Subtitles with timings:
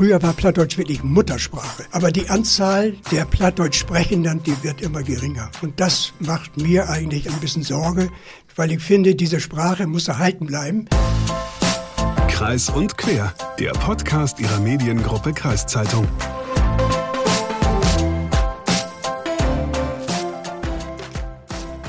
[0.00, 5.50] Früher war Plattdeutsch wirklich Muttersprache, aber die Anzahl der Plattdeutsch-Sprechenden, die wird immer geringer.
[5.60, 8.08] Und das macht mir eigentlich ein bisschen Sorge,
[8.56, 10.86] weil ich finde, diese Sprache muss erhalten bleiben.
[12.28, 16.08] Kreis und Quer, der Podcast ihrer Mediengruppe Kreiszeitung.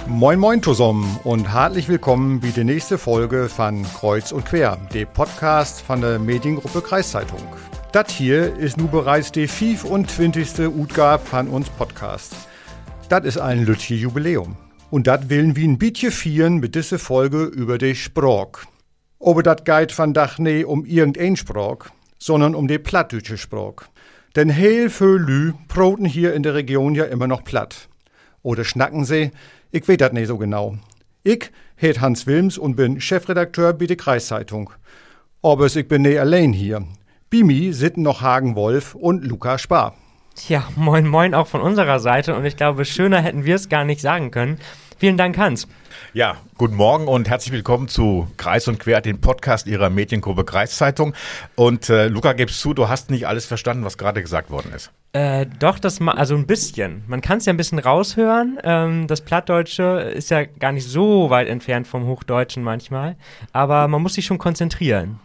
[0.05, 5.07] Moin Moin zusammen und herzlich willkommen bei der nächsten Folge von Kreuz und Quer, dem
[5.07, 7.47] Podcast von der Mediengruppe Kreiszeitung.
[7.91, 10.67] Das hier ist nun bereits die 25.
[10.67, 12.33] Utgabe von uns Podcast.
[13.09, 14.55] Das ist ein Lütje Jubiläum.
[14.89, 18.63] Und das willen wir ein bisschen vieren mit dieser Folge über die Sprach.
[19.19, 23.83] Aber das geht von Dach um irgendein Sprach, sondern um die plattdeutsche Sprach.
[24.37, 27.89] Denn heel viel Lü proten hier in der Region ja immer noch platt.
[28.41, 29.31] Oder schnacken sie,
[29.71, 30.77] ich weet das nicht so genau.
[31.23, 34.69] Ich heet Hans Wilms und bin Chefredakteur bei der Kreiszeitung.
[35.41, 36.85] Aber ich bin nicht allein hier.
[37.31, 39.95] Bimi sitten noch Hagen Wolf und Luca Spar.
[40.35, 43.85] Tja, moin moin auch von unserer Seite und ich glaube, schöner hätten wir es gar
[43.85, 44.59] nicht sagen können.
[44.97, 45.65] Vielen Dank, Hans.
[46.11, 51.13] Ja, guten Morgen und herzlich willkommen zu Kreis und Quer, den Podcast Ihrer Mediengruppe Kreiszeitung.
[51.55, 54.91] Und äh, Luca, gibst zu, du hast nicht alles verstanden, was gerade gesagt worden ist.
[55.13, 57.05] Äh, doch, das ma also ein bisschen.
[57.07, 58.59] Man kann es ja ein bisschen raushören.
[58.65, 63.15] Ähm, das Plattdeutsche ist ja gar nicht so weit entfernt vom Hochdeutschen manchmal,
[63.53, 65.21] aber man muss sich schon konzentrieren.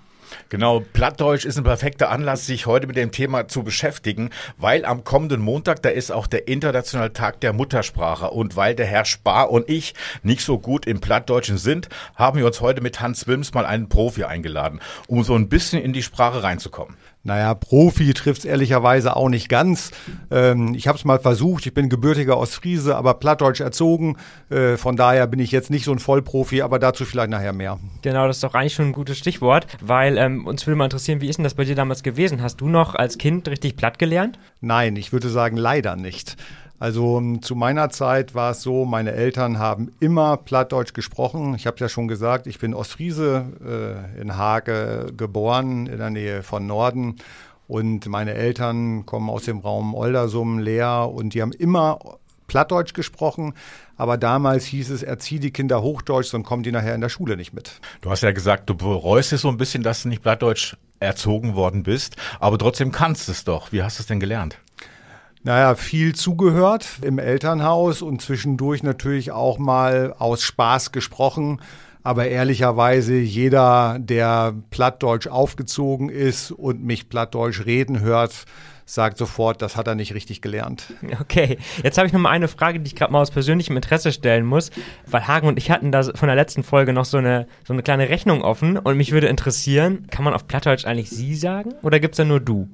[0.48, 5.04] Genau, Plattdeutsch ist ein perfekter Anlass, sich heute mit dem Thema zu beschäftigen, weil am
[5.04, 9.50] kommenden Montag, da ist auch der Internationale Tag der Muttersprache und weil der Herr Spar
[9.50, 13.54] und ich nicht so gut im Plattdeutschen sind, haben wir uns heute mit Hans Wilms
[13.54, 16.96] mal einen Profi eingeladen, um so ein bisschen in die Sprache reinzukommen.
[17.26, 19.90] Naja, Profi trifft es ehrlicherweise auch nicht ganz.
[20.30, 24.16] Ähm, ich habe es mal versucht, ich bin gebürtiger Ostfriese, aber plattdeutsch erzogen.
[24.48, 27.80] Äh, von daher bin ich jetzt nicht so ein Vollprofi, aber dazu vielleicht nachher mehr.
[28.02, 31.20] Genau, das ist doch eigentlich schon ein gutes Stichwort, weil ähm, uns würde mal interessieren,
[31.20, 32.42] wie ist denn das bei dir damals gewesen?
[32.42, 34.38] Hast du noch als Kind richtig platt gelernt?
[34.60, 36.36] Nein, ich würde sagen leider nicht.
[36.78, 41.54] Also ähm, zu meiner Zeit war es so, meine Eltern haben immer Plattdeutsch gesprochen.
[41.54, 46.42] Ich habe ja schon gesagt, ich bin Ostfriese äh, in Hage geboren, in der Nähe
[46.42, 47.16] von Norden.
[47.68, 51.98] Und meine Eltern kommen aus dem Raum Oldersum, Leer und die haben immer
[52.46, 53.54] Plattdeutsch gesprochen,
[53.96, 57.36] aber damals hieß es, erzieh die Kinder Hochdeutsch, sonst kommen die nachher in der Schule
[57.36, 57.80] nicht mit.
[58.02, 61.54] Du hast ja gesagt, du bereust es so ein bisschen, dass du nicht Plattdeutsch erzogen
[61.56, 63.72] worden bist, aber trotzdem kannst es doch.
[63.72, 64.58] Wie hast du es denn gelernt?
[65.46, 71.60] Naja, viel zugehört im Elternhaus und zwischendurch natürlich auch mal aus Spaß gesprochen.
[72.02, 78.44] Aber ehrlicherweise, jeder, der Plattdeutsch aufgezogen ist und mich Plattdeutsch reden hört,
[78.86, 80.92] sagt sofort, das hat er nicht richtig gelernt.
[81.20, 84.10] Okay, jetzt habe ich noch mal eine Frage, die ich gerade mal aus persönlichem Interesse
[84.10, 84.72] stellen muss,
[85.06, 87.84] weil Hagen und ich hatten da von der letzten Folge noch so eine, so eine
[87.84, 92.00] kleine Rechnung offen und mich würde interessieren, kann man auf Plattdeutsch eigentlich Sie sagen oder
[92.00, 92.68] gibt es da nur Du?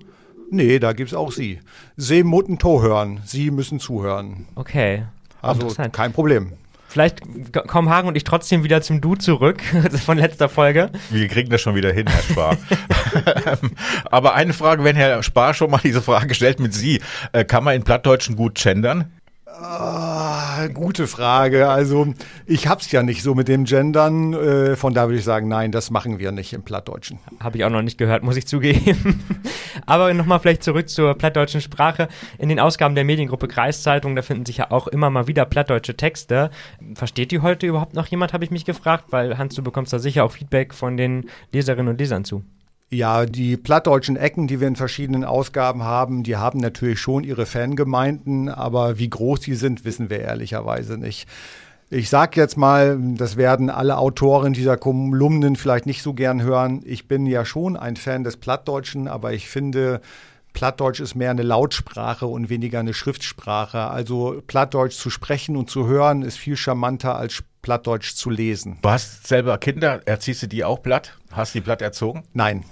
[0.52, 1.60] Nee, da gibt's auch Sie.
[1.96, 3.20] Seemutten hören.
[3.24, 4.46] Sie müssen zuhören.
[4.54, 5.04] Okay.
[5.40, 6.52] Also kein Problem.
[6.88, 7.20] Vielleicht
[7.68, 9.62] kommen Hagen und ich trotzdem wieder zum Du zurück
[10.04, 10.90] von letzter Folge.
[11.08, 12.58] Wir kriegen das schon wieder hin, Herr Spar.
[14.10, 17.00] Aber eine Frage, wenn Herr Spar schon mal diese Frage stellt mit Sie,
[17.32, 19.10] äh, kann man in Plattdeutschen gut gendern?
[20.68, 21.68] Gute Frage.
[21.68, 22.14] Also
[22.46, 24.32] ich hab's ja nicht so mit dem Gendern.
[24.32, 27.18] Äh, von da würde ich sagen, nein, das machen wir nicht im Plattdeutschen.
[27.40, 29.22] Habe ich auch noch nicht gehört, muss ich zugeben.
[29.86, 32.08] Aber nochmal vielleicht zurück zur plattdeutschen Sprache.
[32.38, 35.96] In den Ausgaben der Mediengruppe Kreiszeitung, da finden sich ja auch immer mal wieder plattdeutsche
[35.96, 36.50] Texte.
[36.94, 39.98] Versteht die heute überhaupt noch jemand, habe ich mich gefragt, weil Hans, du bekommst da
[39.98, 42.44] sicher auch Feedback von den Leserinnen und Lesern zu.
[42.92, 47.46] Ja, die plattdeutschen Ecken, die wir in verschiedenen Ausgaben haben, die haben natürlich schon ihre
[47.46, 51.26] Fangemeinden, aber wie groß die sind, wissen wir ehrlicherweise nicht.
[51.88, 56.82] Ich sage jetzt mal, das werden alle Autoren dieser Kolumnen vielleicht nicht so gern hören.
[56.84, 60.02] Ich bin ja schon ein Fan des Plattdeutschen, aber ich finde,
[60.52, 63.88] Plattdeutsch ist mehr eine Lautsprache und weniger eine Schriftsprache.
[63.88, 68.78] Also Plattdeutsch zu sprechen und zu hören ist viel charmanter als Plattdeutsch zu lesen.
[68.82, 71.16] Du hast selber Kinder, erziehst du die auch platt?
[71.30, 72.24] Hast du die platt erzogen?
[72.32, 72.64] Nein.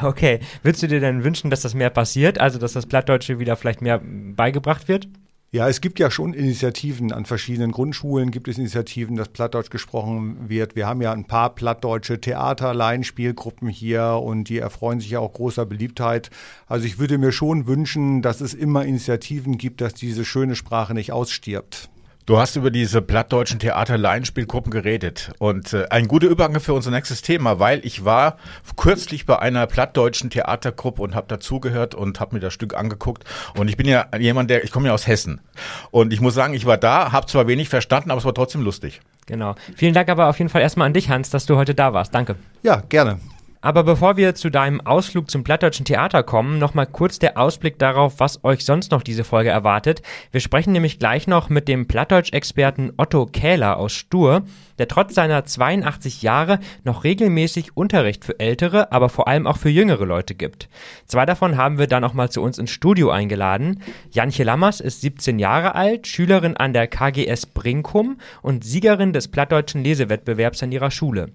[0.00, 0.38] Okay.
[0.62, 2.38] Würdest du dir denn wünschen, dass das mehr passiert?
[2.38, 5.08] Also, dass das Plattdeutsche wieder vielleicht mehr beigebracht wird?
[5.54, 7.12] Ja, es gibt ja schon Initiativen.
[7.12, 10.76] An verschiedenen Grundschulen gibt es Initiativen, dass Plattdeutsch gesprochen wird.
[10.76, 15.34] Wir haben ja ein paar plattdeutsche Theater, Laienspielgruppen hier und die erfreuen sich ja auch
[15.34, 16.30] großer Beliebtheit.
[16.68, 20.94] Also ich würde mir schon wünschen, dass es immer Initiativen gibt, dass diese schöne Sprache
[20.94, 21.90] nicht ausstirbt.
[22.32, 27.20] Du hast über diese plattdeutschen Theater-Laienspielgruppen geredet und äh, ein guter Übergang für unser nächstes
[27.20, 28.38] Thema, weil ich war
[28.74, 33.24] kürzlich bei einer plattdeutschen Theatergruppe und habe dazugehört und habe mir das Stück angeguckt
[33.58, 35.42] und ich bin ja jemand, der ich komme ja aus Hessen
[35.90, 38.62] und ich muss sagen, ich war da, habe zwar wenig verstanden, aber es war trotzdem
[38.62, 39.02] lustig.
[39.26, 39.54] Genau.
[39.76, 42.14] Vielen Dank aber auf jeden Fall erstmal an dich, Hans, dass du heute da warst.
[42.14, 42.36] Danke.
[42.62, 43.18] Ja, gerne.
[43.64, 48.18] Aber bevor wir zu deinem Ausflug zum Plattdeutschen Theater kommen, nochmal kurz der Ausblick darauf,
[48.18, 50.02] was euch sonst noch diese Folge erwartet.
[50.32, 54.42] Wir sprechen nämlich gleich noch mit dem Plattdeutsch-Experten Otto Kähler aus Stur,
[54.78, 59.68] der trotz seiner 82 Jahre noch regelmäßig Unterricht für ältere, aber vor allem auch für
[59.68, 60.68] jüngere Leute gibt.
[61.06, 63.80] Zwei davon haben wir dann auch mal zu uns ins Studio eingeladen.
[64.10, 69.84] Janche Lammers ist 17 Jahre alt, Schülerin an der KGS Brinkum und Siegerin des Plattdeutschen
[69.84, 71.28] Lesewettbewerbs an ihrer Schule.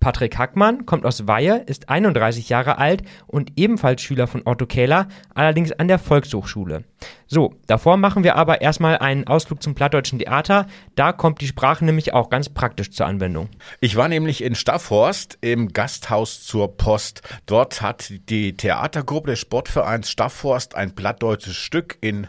[0.00, 5.08] Patrick Hackmann kommt aus Weihe, ist 31 Jahre alt und ebenfalls Schüler von Otto Kähler,
[5.34, 6.84] allerdings an der Volkshochschule.
[7.26, 10.66] So, davor machen wir aber erstmal einen Ausflug zum Plattdeutschen Theater.
[10.94, 13.48] Da kommt die Sprache nämlich auch ganz praktisch zur Anwendung.
[13.80, 17.22] Ich war nämlich in Staffhorst im Gasthaus zur Post.
[17.46, 22.28] Dort hat die Theatergruppe des Sportvereins Staffhorst ein plattdeutsches Stück in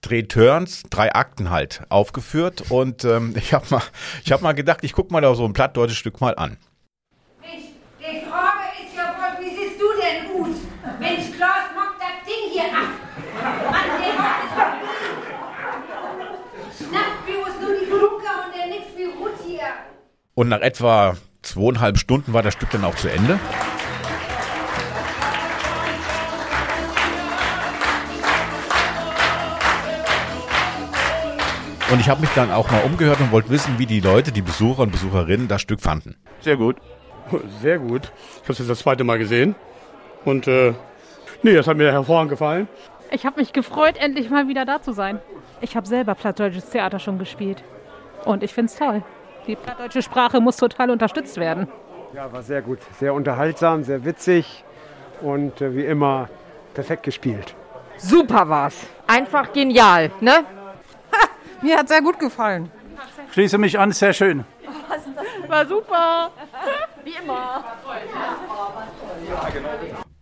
[0.00, 3.82] drei Turns, drei Akten halt aufgeführt und ähm, ich habe mal,
[4.30, 6.56] habe mal gedacht, ich guck mal da so ein plattdeutsches Stück mal an.
[8.00, 10.56] Die Frage ist ja wohl, wie siehst du denn gut?
[10.98, 12.88] Mensch, Klaus, mach das Ding hier ab.
[13.70, 15.20] Mann, der Mann ist verblieben.
[16.78, 19.68] Schnappt wie uns nur die Glucker und der nix wie Ruth hier.
[20.34, 23.38] Und nach etwa zweieinhalb Stunden war das Stück dann auch zu Ende.
[31.92, 34.40] Und ich habe mich dann auch mal umgehört und wollte wissen, wie die Leute, die
[34.40, 36.16] Besucher und Besucherinnen das Stück fanden.
[36.40, 36.76] Sehr gut.
[37.62, 38.12] Sehr gut.
[38.36, 39.54] Ich habe es jetzt das zweite Mal gesehen.
[40.24, 40.74] Und äh,
[41.42, 42.68] nee, das hat mir hervorragend gefallen.
[43.10, 45.18] Ich habe mich gefreut, endlich mal wieder da zu sein.
[45.60, 47.62] Ich habe selber plattdeutsches Theater schon gespielt.
[48.24, 49.02] Und ich finde es toll.
[49.46, 51.68] Die plattdeutsche Sprache muss total unterstützt werden.
[52.14, 52.78] Ja, war sehr gut.
[52.98, 54.64] Sehr unterhaltsam, sehr witzig
[55.20, 56.28] und äh, wie immer
[56.74, 57.54] perfekt gespielt.
[57.96, 58.76] Super war's.
[59.06, 60.44] Einfach genial, ne?
[61.62, 62.70] Mir hat sehr gut gefallen.
[63.32, 64.44] Schließe mich an, sehr schön.
[65.48, 66.30] War super.
[67.04, 67.64] Wie immer.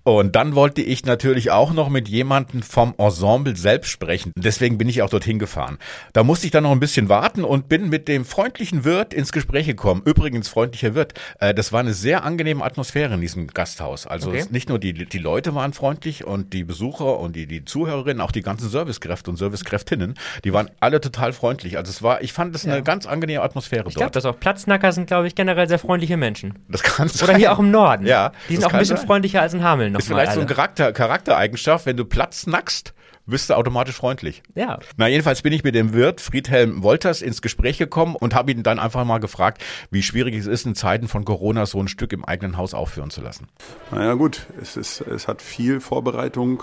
[0.08, 4.32] Und dann wollte ich natürlich auch noch mit jemandem vom Ensemble selbst sprechen.
[4.37, 5.76] Deswegen bin ich auch dorthin gefahren.
[6.14, 9.32] Da musste ich dann noch ein bisschen warten und bin mit dem freundlichen Wirt ins
[9.32, 10.00] Gespräch gekommen.
[10.06, 11.12] Übrigens, freundlicher Wirt.
[11.40, 14.06] Äh, das war eine sehr angenehme Atmosphäre in diesem Gasthaus.
[14.06, 14.38] Also Okay.
[14.38, 18.22] es- nicht nur die, die Leute waren freundlich und die Besucher und die, die Zuhörerinnen,
[18.22, 20.14] auch die ganzen Servicekräfte und Servicekräftinnen,
[20.44, 21.76] die waren alle total freundlich.
[21.76, 24.16] Also es war, ich fand das eine ganz angenehme Atmosphäre Ich glaube, dort.
[24.16, 26.54] dass auch Platznacker sind, glaube ich, generell sehr freundliche Menschen.
[26.69, 28.06] Das kann Oder hier auch im Norden.
[28.06, 29.06] Ja, Die sind auch ein bisschen sein.
[29.06, 30.55] freundlicher als in Hameln noch Ist vielleicht so ein alle.
[30.55, 32.95] Charakter, Charaktereigenschaft, wenn du Platz nackst,
[33.29, 34.43] bist du automatisch freundlich.
[34.55, 34.79] Ja.
[34.97, 38.62] Na, jedenfalls bin ich mit dem Wirt Friedhelm Wolters ins Gespräch gekommen und habe ihn
[38.62, 42.12] dann einfach mal gefragt, wie schwierig es ist, in Zeiten von Corona so ein Stück
[42.12, 43.49] im eigenen Haus aufführen zu lassen.
[43.91, 46.62] Naja gut, es, ist, es hat viel Vorbereitung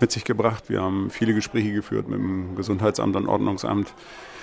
[0.00, 0.64] mit sich gebracht.
[0.68, 3.92] Wir haben viele Gespräche geführt mit dem Gesundheitsamt und Ordnungsamt,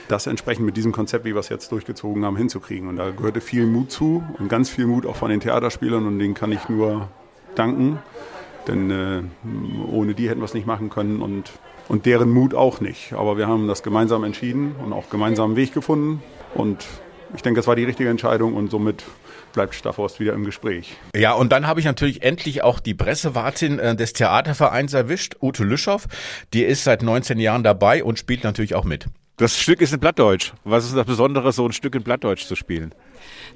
[0.09, 2.89] das entsprechend mit diesem Konzept, wie wir es jetzt durchgezogen haben, hinzukriegen.
[2.89, 6.19] Und da gehörte viel Mut zu und ganz viel Mut auch von den Theaterspielern und
[6.19, 7.09] denen kann ich nur
[7.55, 7.99] danken,
[8.67, 9.23] denn äh,
[9.91, 11.51] ohne die hätten wir es nicht machen können und,
[11.87, 13.13] und deren Mut auch nicht.
[13.13, 16.21] Aber wir haben das gemeinsam entschieden und auch gemeinsam einen Weg gefunden
[16.53, 16.85] und
[17.35, 19.03] ich denke, das war die richtige Entscheidung und somit
[19.53, 20.95] bleibt Staffhorst wieder im Gespräch.
[21.15, 25.63] Ja, und dann habe ich natürlich endlich auch die Pressewartin äh, des Theatervereins erwischt, Ute
[25.63, 26.05] Lüschow.
[26.53, 29.07] Die ist seit 19 Jahren dabei und spielt natürlich auch mit.
[29.37, 30.53] Das Stück ist in Plattdeutsch.
[30.63, 32.93] Was ist das Besondere, so ein Stück in Plattdeutsch zu spielen?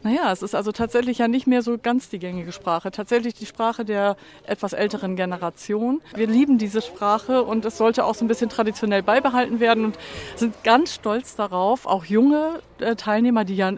[0.03, 2.91] Naja, es ist also tatsächlich ja nicht mehr so ganz die gängige Sprache.
[2.91, 4.15] Tatsächlich die Sprache der
[4.45, 6.01] etwas älteren Generation.
[6.15, 9.97] Wir lieben diese Sprache und es sollte auch so ein bisschen traditionell beibehalten werden und
[10.35, 13.73] sind ganz stolz darauf, auch junge äh, Teilnehmer, die ja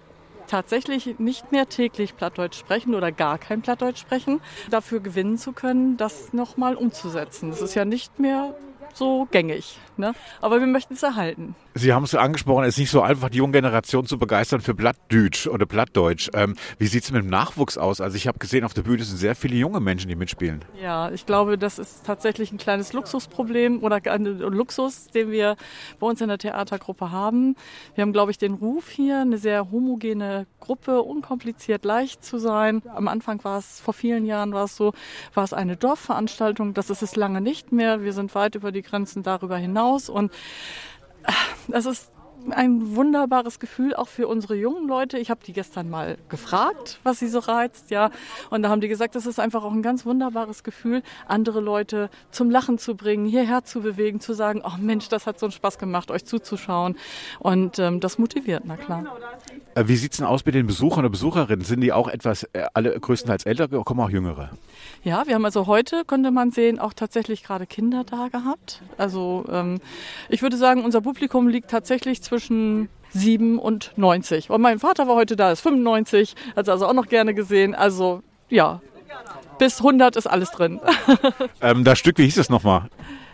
[0.47, 5.97] tatsächlich nicht mehr täglich Plattdeutsch sprechen oder gar kein Plattdeutsch sprechen, dafür gewinnen zu können,
[5.97, 7.51] das nochmal umzusetzen.
[7.51, 8.53] Das ist ja nicht mehr
[8.93, 9.79] so gängig.
[9.97, 10.13] Ne?
[10.41, 11.55] Aber wir möchten es erhalten.
[11.73, 14.75] Sie haben es angesprochen, es ist nicht so einfach, die junge Generation zu begeistern für
[14.75, 16.29] Plattdeutsch oder Plattdeutsch.
[16.33, 18.01] Ähm, wie sieht es mit dem Nachwuchs aus?
[18.01, 20.65] Also ich habe gesehen, auf der Bühne sind sehr viele junge Menschen, die mitspielen.
[20.81, 25.55] Ja, ich glaube, das ist tatsächlich ein kleines Luxusproblem oder ein Luxus, den wir
[25.99, 27.55] bei uns in der Theatergruppe haben.
[27.95, 32.81] Wir haben, glaube ich, den Ruf hier, eine sehr homogene Gruppe, unkompliziert leicht zu sein.
[32.93, 34.91] Am Anfang war es, vor vielen Jahren war es so,
[35.33, 36.73] war es eine Dorfveranstaltung.
[36.73, 38.03] Das ist es lange nicht mehr.
[38.03, 40.31] Wir sind weit über die Grenzen darüber hinaus und
[41.67, 42.11] das ist
[42.50, 45.17] ein wunderbares Gefühl auch für unsere jungen Leute.
[45.17, 48.10] Ich habe die gestern mal gefragt, was sie so reizt, ja,
[48.50, 52.10] und da haben die gesagt, das ist einfach auch ein ganz wunderbares Gefühl, andere Leute
[52.31, 55.51] zum Lachen zu bringen, hierher zu bewegen, zu sagen, oh Mensch, das hat so einen
[55.51, 56.98] Spaß gemacht, euch zuzuschauen,
[57.39, 59.03] und ähm, das motiviert, na klar.
[59.75, 61.63] Äh, wie sieht es denn aus mit den Besuchern und Besucherinnen?
[61.63, 64.50] Sind die auch etwas, äh, alle größtenteils älter, oder kommen auch jüngere?
[65.03, 68.81] Ja, wir haben also heute, könnte man sehen, auch tatsächlich gerade Kinder da gehabt.
[68.98, 69.79] Also ähm,
[70.29, 74.50] ich würde sagen, unser Publikum liegt tatsächlich zwischen 7 und 90.
[74.50, 77.75] Und mein Vater war heute da, ist 95, hat es also auch noch gerne gesehen.
[77.75, 78.79] Also ja,
[79.59, 80.79] Bis 100 ist alles drin.
[81.61, 82.89] Ähm, das Stück, wie hieß es nochmal?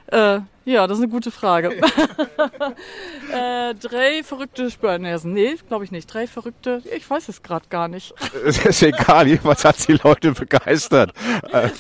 [0.08, 1.70] äh, ja, das ist eine gute Frage.
[3.32, 5.32] äh, drei verrückte Spörnäsen.
[5.32, 6.12] Nee, glaube ich nicht.
[6.12, 8.14] Drei verrückte, ich weiß es gerade gar nicht.
[8.46, 11.14] Es ist egal, jedenfalls hat die Leute begeistert.
[11.54, 11.72] Ähm,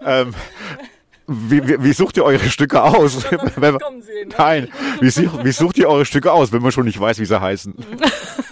[0.00, 0.34] ähm,
[1.30, 3.20] wie, wie, wie sucht ihr eure Stücke aus?
[3.30, 3.78] Sehen, ne?
[4.36, 4.68] Nein,
[5.00, 5.10] wie,
[5.44, 7.74] wie sucht ihr eure Stücke aus, wenn man schon nicht weiß, wie sie heißen?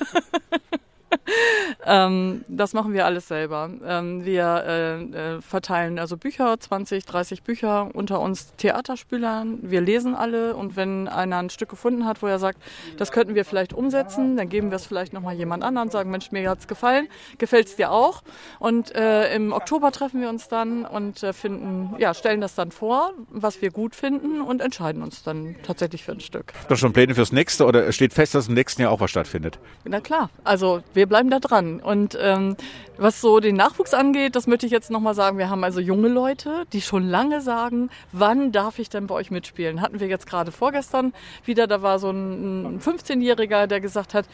[1.85, 3.71] Ähm, das machen wir alles selber.
[3.85, 5.03] Ähm, wir äh,
[5.37, 9.59] äh, verteilen also Bücher, 20, 30 Bücher unter uns Theaterspülern.
[9.63, 12.59] Wir lesen alle und wenn einer ein Stück gefunden hat, wo er sagt,
[12.97, 16.31] das könnten wir vielleicht umsetzen, dann geben wir es vielleicht nochmal jemand anderen, sagen, Mensch,
[16.33, 17.09] mir hat's gefallen,
[17.39, 18.23] gefällt's dir auch?
[18.59, 22.71] Und äh, im Oktober treffen wir uns dann und äh, finden, ja, stellen das dann
[22.71, 26.53] vor, was wir gut finden und entscheiden uns dann tatsächlich für ein Stück.
[26.61, 29.11] Habt ihr schon Pläne fürs nächste oder steht fest, dass im nächsten Jahr auch was
[29.11, 29.59] stattfindet?
[29.85, 31.81] Na klar, also wir bleiben da dran.
[31.81, 32.57] Und ähm,
[32.97, 36.09] was so den Nachwuchs angeht, das möchte ich jetzt nochmal sagen, wir haben also junge
[36.09, 39.81] Leute, die schon lange sagen, wann darf ich denn bei euch mitspielen?
[39.81, 41.13] Hatten wir jetzt gerade vorgestern
[41.45, 44.27] wieder, da war so ein, ein 15-Jähriger, der gesagt hat,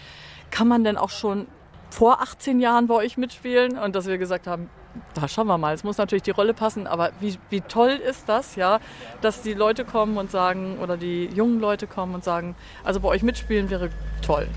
[0.51, 1.47] kann man denn auch schon
[1.91, 3.79] vor 18 Jahren bei euch mitspielen?
[3.79, 4.69] Und dass wir gesagt haben,
[5.15, 5.75] da schauen wir mal.
[5.75, 8.81] Es muss natürlich die Rolle passen, aber wie, wie toll ist das, ja,
[9.21, 13.09] dass die Leute kommen und sagen, oder die jungen Leute kommen und sagen, also bei
[13.09, 13.91] euch mitspielen wäre
[14.23, 14.49] toll.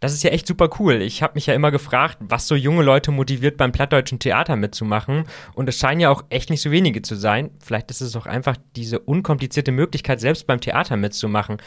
[0.00, 1.02] Das ist ja echt super cool.
[1.02, 5.24] Ich habe mich ja immer gefragt, was so junge Leute motiviert, beim plattdeutschen Theater mitzumachen.
[5.54, 7.50] Und es scheinen ja auch echt nicht so wenige zu sein.
[7.62, 11.58] Vielleicht ist es auch einfach diese unkomplizierte Möglichkeit, selbst beim Theater mitzumachen.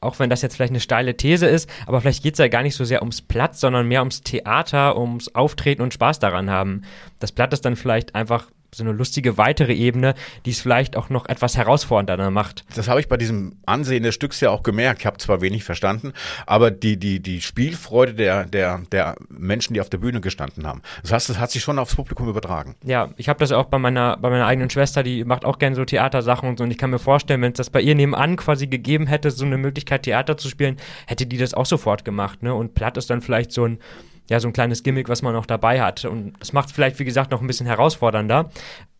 [0.00, 2.62] Auch wenn das jetzt vielleicht eine steile These ist, aber vielleicht geht es ja gar
[2.62, 6.82] nicht so sehr ums Platt, sondern mehr ums Theater, ums Auftreten und Spaß daran haben.
[7.20, 10.14] Das Platt ist dann vielleicht einfach so eine lustige weitere Ebene,
[10.46, 12.64] die es vielleicht auch noch etwas herausfordernder macht.
[12.74, 15.00] Das habe ich bei diesem Ansehen des Stücks ja auch gemerkt.
[15.00, 16.14] Ich habe zwar wenig verstanden,
[16.46, 20.80] aber die, die, die Spielfreude der, der, der Menschen, die auf der Bühne gestanden haben.
[21.02, 22.74] Das heißt, das hat sich schon aufs Publikum übertragen.
[22.82, 25.76] Ja, ich habe das auch bei meiner, bei meiner eigenen Schwester, die macht auch gerne
[25.76, 26.64] so Theatersachen und so.
[26.64, 29.44] Und ich kann mir vorstellen, wenn es das bei ihr nebenan quasi gegeben hätte, so
[29.44, 32.42] eine Möglichkeit, Theater zu spielen, hätte die das auch sofort gemacht.
[32.42, 32.54] Ne?
[32.54, 33.78] Und Platt ist dann vielleicht so ein,
[34.28, 36.04] ja, so ein kleines Gimmick, was man noch dabei hat.
[36.04, 38.50] Und das macht es vielleicht, wie gesagt, noch ein bisschen herausfordernder.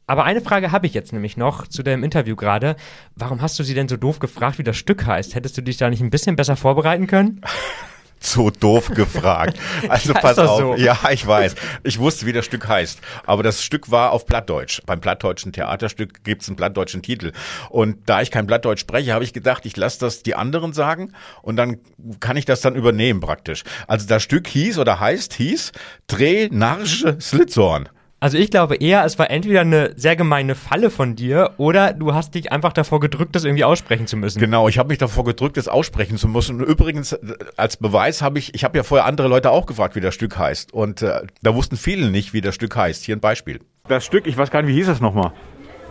[0.07, 2.77] Aber eine Frage habe ich jetzt nämlich noch zu dem Interview gerade.
[3.15, 5.35] Warum hast du sie denn so doof gefragt, wie das Stück heißt?
[5.35, 7.41] Hättest du dich da nicht ein bisschen besser vorbereiten können?
[8.23, 9.59] So doof gefragt.
[9.89, 10.59] Also pass auf.
[10.59, 10.77] so.
[10.77, 11.55] Ja, ich weiß.
[11.83, 13.01] Ich wusste, wie das Stück heißt.
[13.27, 14.81] Aber das Stück war auf Plattdeutsch.
[14.87, 17.33] Beim plattdeutschen Theaterstück gibt's einen plattdeutschen Titel.
[17.69, 21.13] Und da ich kein Plattdeutsch spreche, habe ich gedacht, ich lasse das die anderen sagen
[21.43, 21.79] und dann
[22.21, 23.65] kann ich das dann übernehmen praktisch.
[23.89, 25.73] Also das Stück hieß oder heißt, hieß
[26.07, 27.89] Dreh Narsche Slitzorn.
[28.23, 32.15] Also ich glaube eher, es war entweder eine sehr gemeine Falle von dir oder du
[32.15, 34.39] hast dich einfach davor gedrückt, das irgendwie aussprechen zu müssen.
[34.39, 36.61] Genau, ich habe mich davor gedrückt, das aussprechen zu müssen.
[36.61, 37.19] Und übrigens, äh,
[37.57, 40.39] als Beweis habe ich, ich habe ja vorher andere Leute auch gefragt, wie das Stück
[40.39, 40.73] heißt.
[40.73, 43.03] Und äh, da wussten viele nicht, wie das Stück heißt.
[43.03, 43.59] Hier ein Beispiel.
[43.89, 45.33] Das Stück, ich weiß gar nicht, wie hieß das nochmal?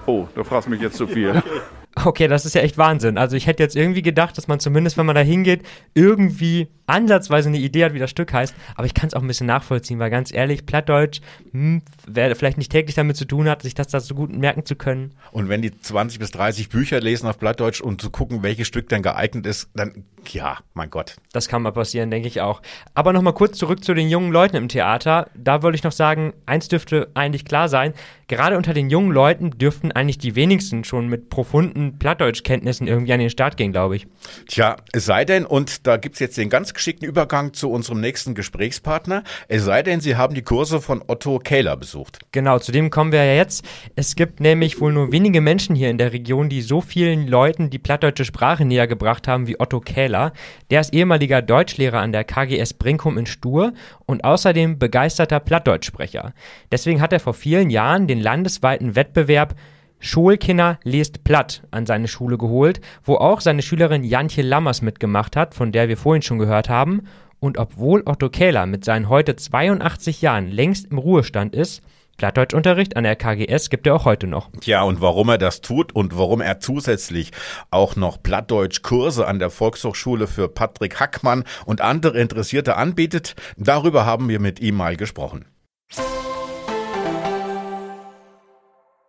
[0.05, 1.43] Oh, du fragst mich jetzt zu viel.
[1.93, 3.17] Okay, das ist ja echt Wahnsinn.
[3.17, 7.49] Also ich hätte jetzt irgendwie gedacht, dass man zumindest, wenn man da hingeht, irgendwie ansatzweise
[7.49, 8.53] eine Idee hat, wie das Stück heißt.
[8.75, 11.21] Aber ich kann es auch ein bisschen nachvollziehen, weil ganz ehrlich, Plattdeutsch,
[11.51, 14.65] hm, wer vielleicht nicht täglich damit zu tun hat, sich das da so gut merken
[14.65, 15.13] zu können.
[15.31, 18.89] Und wenn die 20 bis 30 Bücher lesen auf Plattdeutsch und zu gucken, welches Stück
[18.89, 21.15] denn geeignet ist, dann, ja, mein Gott.
[21.33, 22.61] Das kann mal passieren, denke ich auch.
[22.93, 25.29] Aber nochmal kurz zurück zu den jungen Leuten im Theater.
[25.35, 27.93] Da würde ich noch sagen, eins dürfte eigentlich klar sein.
[28.27, 33.19] Gerade unter den jungen Leuten dürften eigentlich die wenigsten schon mit profunden Plattdeutschkenntnissen irgendwie an
[33.19, 34.07] den Start gehen, glaube ich.
[34.47, 38.33] Tja, es sei denn, und da gibt's jetzt den ganz geschickten Übergang zu unserem nächsten
[38.33, 42.17] Gesprächspartner, es sei denn, Sie haben die Kurse von Otto Kähler besucht.
[42.31, 43.63] Genau, zu dem kommen wir ja jetzt.
[43.95, 47.69] Es gibt nämlich wohl nur wenige Menschen hier in der Region, die so vielen Leuten
[47.69, 50.33] die plattdeutsche Sprache näher gebracht haben wie Otto Kähler.
[50.71, 53.73] Der ist ehemaliger Deutschlehrer an der KGS Brinkum in Stur
[54.07, 56.33] und außerdem begeisterter Plattdeutschsprecher.
[56.71, 59.53] Deswegen hat er vor vielen Jahren den landesweiten Wettbewerb
[60.01, 65.53] Schulkinder lest platt an seine Schule geholt, wo auch seine Schülerin Jantje Lammers mitgemacht hat,
[65.53, 67.03] von der wir vorhin schon gehört haben.
[67.39, 71.81] Und obwohl Otto Kähler mit seinen heute 82 Jahren längst im Ruhestand ist,
[72.17, 74.51] Plattdeutschunterricht an der KGS gibt er auch heute noch.
[74.59, 77.31] Tja, und warum er das tut und warum er zusätzlich
[77.71, 84.29] auch noch Plattdeutsch-Kurse an der Volkshochschule für Patrick Hackmann und andere Interessierte anbietet, darüber haben
[84.29, 85.45] wir mit ihm mal gesprochen.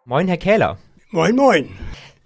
[0.04, 0.78] Moin, Herr Kähler.
[1.12, 1.68] Moin, moin.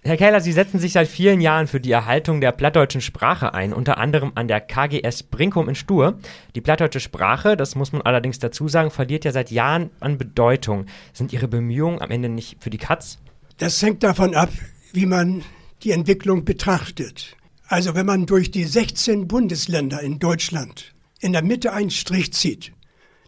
[0.01, 3.71] Herr Kähler, Sie setzen sich seit vielen Jahren für die Erhaltung der plattdeutschen Sprache ein,
[3.71, 6.17] unter anderem an der KGS Brinkum in Stur.
[6.55, 10.87] Die plattdeutsche Sprache, das muss man allerdings dazu sagen, verliert ja seit Jahren an Bedeutung.
[11.13, 13.19] Sind Ihre Bemühungen am Ende nicht für die Katz?
[13.57, 14.49] Das hängt davon ab,
[14.93, 15.43] wie man
[15.83, 17.35] die Entwicklung betrachtet.
[17.67, 22.71] Also wenn man durch die 16 Bundesländer in Deutschland in der Mitte einen Strich zieht,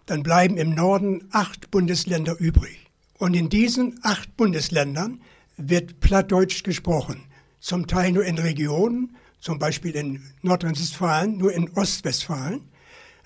[0.08, 2.89] dann bleiben im Norden acht Bundesländer übrig.
[3.20, 5.22] Und in diesen acht Bundesländern
[5.58, 7.22] wird Plattdeutsch gesprochen.
[7.60, 12.62] Zum Teil nur in Regionen, zum Beispiel in Nordrhein-Westfalen, nur in Ostwestfalen.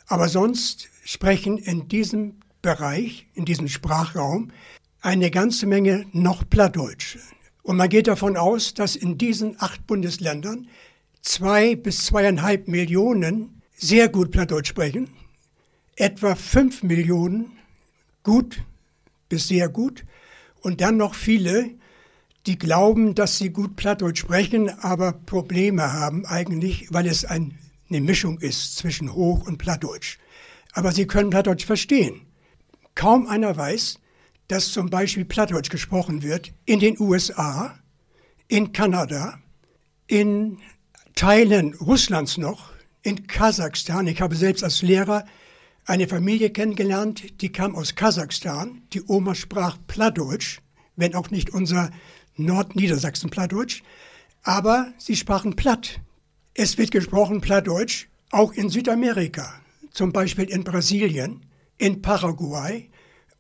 [0.08, 4.52] Aber sonst sprechen in diesem Bereich, in diesem Sprachraum,
[5.02, 7.20] eine ganze Menge noch Plattdeutsch.
[7.62, 10.68] Und man geht davon aus, dass in diesen acht Bundesländern
[11.22, 15.10] zwei bis zweieinhalb Millionen sehr gut Plattdeutsch sprechen,
[15.96, 17.52] etwa fünf Millionen
[18.24, 18.64] gut
[19.34, 20.06] bis sehr gut
[20.62, 21.72] und dann noch viele,
[22.46, 27.58] die glauben, dass sie gut Plattdeutsch sprechen, aber Probleme haben eigentlich, weil es ein,
[27.90, 30.20] eine Mischung ist zwischen Hoch- und Plattdeutsch.
[30.74, 32.28] Aber sie können Plattdeutsch verstehen.
[32.94, 33.98] Kaum einer weiß,
[34.50, 37.80] dass zum Beispiel Plattdeutsch gesprochen wird in den USA,
[38.48, 39.40] in Kanada,
[40.06, 40.60] in
[41.16, 42.72] Teilen Russlands noch,
[43.02, 44.06] in Kasachstan.
[44.06, 45.26] Ich habe selbst als Lehrer
[45.86, 48.82] eine Familie kennengelernt, die kam aus Kasachstan.
[48.94, 50.60] Die Oma sprach Plattdeutsch,
[50.96, 51.92] wenn auch nicht unser
[52.38, 53.84] Nordniedersachsen Plattdeutsch,
[54.44, 56.00] aber sie sprachen Platt.
[56.54, 59.54] Es wird gesprochen Plattdeutsch auch in Südamerika,
[59.92, 61.46] zum Beispiel in Brasilien,
[61.78, 62.90] in Paraguay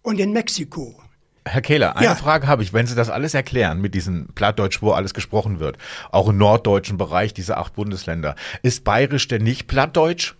[0.02, 1.00] und in Mexiko.
[1.46, 2.16] Herr Kehler, eine Ja.
[2.16, 2.72] Frage habe ich.
[2.72, 5.78] Wenn Sie das alles erklären mit diesem Plattdeutsch, wo alles gesprochen wird,
[6.12, 10.36] auch im norddeutschen Bereich, diese acht Bundesländer, ist Bayerisch denn nicht Plattdeutsch?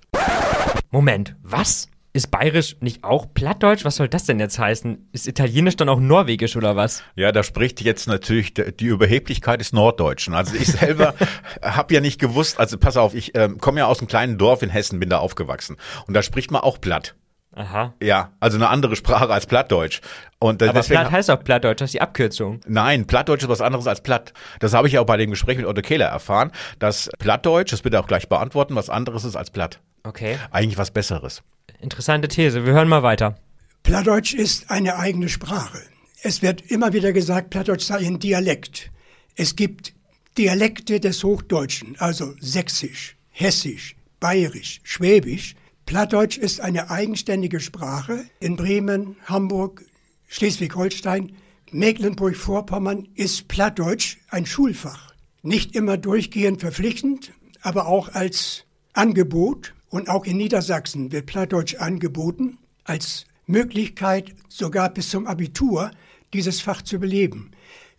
[0.92, 1.90] Moment, was?
[2.16, 3.86] Ist Bayerisch nicht auch Plattdeutsch?
[3.86, 5.10] Was soll das denn jetzt heißen?
[5.14, 7.02] Ist Italienisch dann auch Norwegisch oder was?
[7.16, 10.36] Ja, da spricht jetzt natürlich die Überheblichkeit des Norddeutschen.
[10.36, 11.16] Also ich selber
[11.64, 14.62] habe ja nicht gewusst, also pass auf, ich ähm, komme ja aus einem kleinen Dorf
[14.62, 15.78] in Hessen, bin da aufgewachsen.
[16.06, 17.16] Und da spricht man auch Platt.
[17.56, 17.94] Aha.
[18.02, 20.02] Ja, also eine andere Sprache als Plattdeutsch.
[20.40, 22.60] Und Aber deswegen, Platt heißt auch Plattdeutsch, das ist die Abkürzung.
[22.68, 24.34] Nein, Plattdeutsch ist was anderes als Platt.
[24.60, 27.82] Das habe ich ja auch bei dem Gespräch mit Otto Kehler erfahren, dass Plattdeutsch, das
[27.82, 29.80] bitte auch gleich beantworten, was anderes ist als Platt.
[30.04, 30.38] Okay.
[30.52, 31.44] Eigentlich was Besseres.
[31.80, 32.66] Interessante These.
[32.66, 33.36] Wir hören mal weiter.
[33.84, 35.80] Plattdeutsch ist eine eigene Sprache.
[36.22, 38.92] Es wird immer wieder gesagt, Plattdeutsch sei ein Dialekt.
[39.36, 39.94] Es gibt
[40.38, 45.56] Dialekte des Hochdeutschen, also Sächsisch, Hessisch, Bayerisch, Schwäbisch.
[45.86, 48.26] Plattdeutsch ist eine eigenständige Sprache.
[48.40, 49.86] In Bremen, Hamburg,
[50.28, 51.36] Schleswig-Holstein,
[51.72, 55.14] Mecklenburg-Vorpommern ist Plattdeutsch ein Schulfach.
[55.42, 59.74] Nicht immer durchgehend verpflichtend, aber auch als Angebot.
[59.90, 65.92] Und auch in Niedersachsen wird Plattdeutsch angeboten als Möglichkeit, sogar bis zum Abitur
[66.34, 67.52] dieses Fach zu beleben.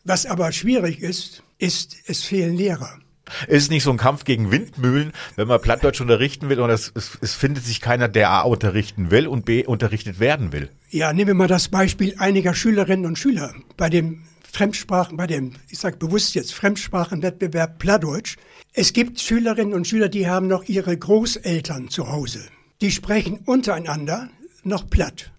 [0.05, 2.99] Was aber schwierig ist, ist, es fehlen Lehrer.
[3.49, 6.93] Ist es nicht so ein Kampf gegen Windmühlen, wenn man Plattdeutsch unterrichten will und es,
[6.95, 10.69] es, es findet sich keiner, der A unterrichten will und B unterrichtet werden will?
[10.91, 15.55] Ja, nehmen wir mal das Beispiel einiger Schülerinnen und Schüler bei dem Fremdsprachen, bei dem,
[15.69, 18.37] ich sage bewusst jetzt, Fremdsprachenwettbewerb Plattdeutsch.
[18.73, 22.45] Es gibt Schülerinnen und Schüler, die haben noch ihre Großeltern zu Hause.
[22.81, 24.29] Die sprechen untereinander
[24.63, 25.33] noch Platt.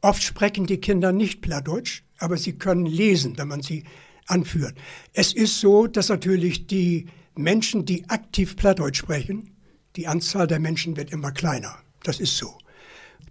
[0.00, 3.84] Oft sprechen die Kinder nicht Plattdeutsch, aber sie können lesen, wenn man sie
[4.26, 4.74] anführt.
[5.12, 9.56] Es ist so, dass natürlich die Menschen, die aktiv Plattdeutsch sprechen,
[9.96, 11.76] die Anzahl der Menschen wird immer kleiner.
[12.02, 12.58] Das ist so.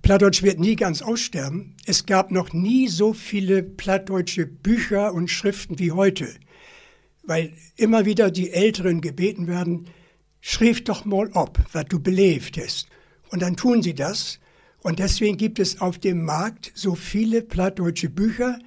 [0.02, 1.76] Plattdeutsch wird nie ganz aussterben.
[1.86, 6.28] Es gab noch nie so viele plattdeutsche Bücher und Schriften wie heute,
[7.24, 9.88] weil immer wieder die Älteren gebeten werden,
[10.40, 12.88] schrieb doch mal ob, was du belebt hast.
[13.30, 14.40] Und dann tun sie das.
[14.82, 18.58] Und deswegen gibt es auf dem Markt so viele plattdeutsche Bücher,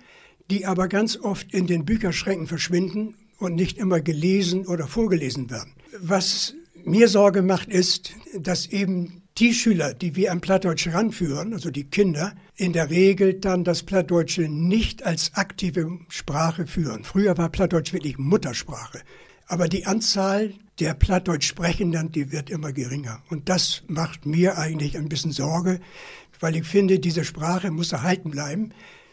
[0.50, 5.72] die aber ganz oft in den Bücherschränken verschwinden und nicht immer gelesen oder vorgelesen werden.
[6.00, 11.70] Was mir Sorge macht, ist, dass eben die Schüler, die wir am Plattdeutsch ranführen, also
[11.70, 17.02] die Kinder, in der Regel dann das Plattdeutsche nicht als aktive Sprache führen.
[17.02, 19.00] Früher war Plattdeutsch wirklich Muttersprache.
[19.46, 23.22] Aber die Anzahl der Plattdeutsch Sprechenden, die wird immer geringer.
[23.28, 25.80] Und das macht mir eigentlich ein bisschen Sorge,
[26.40, 28.70] weil ich finde, diese Sprache muss erhalten bleiben.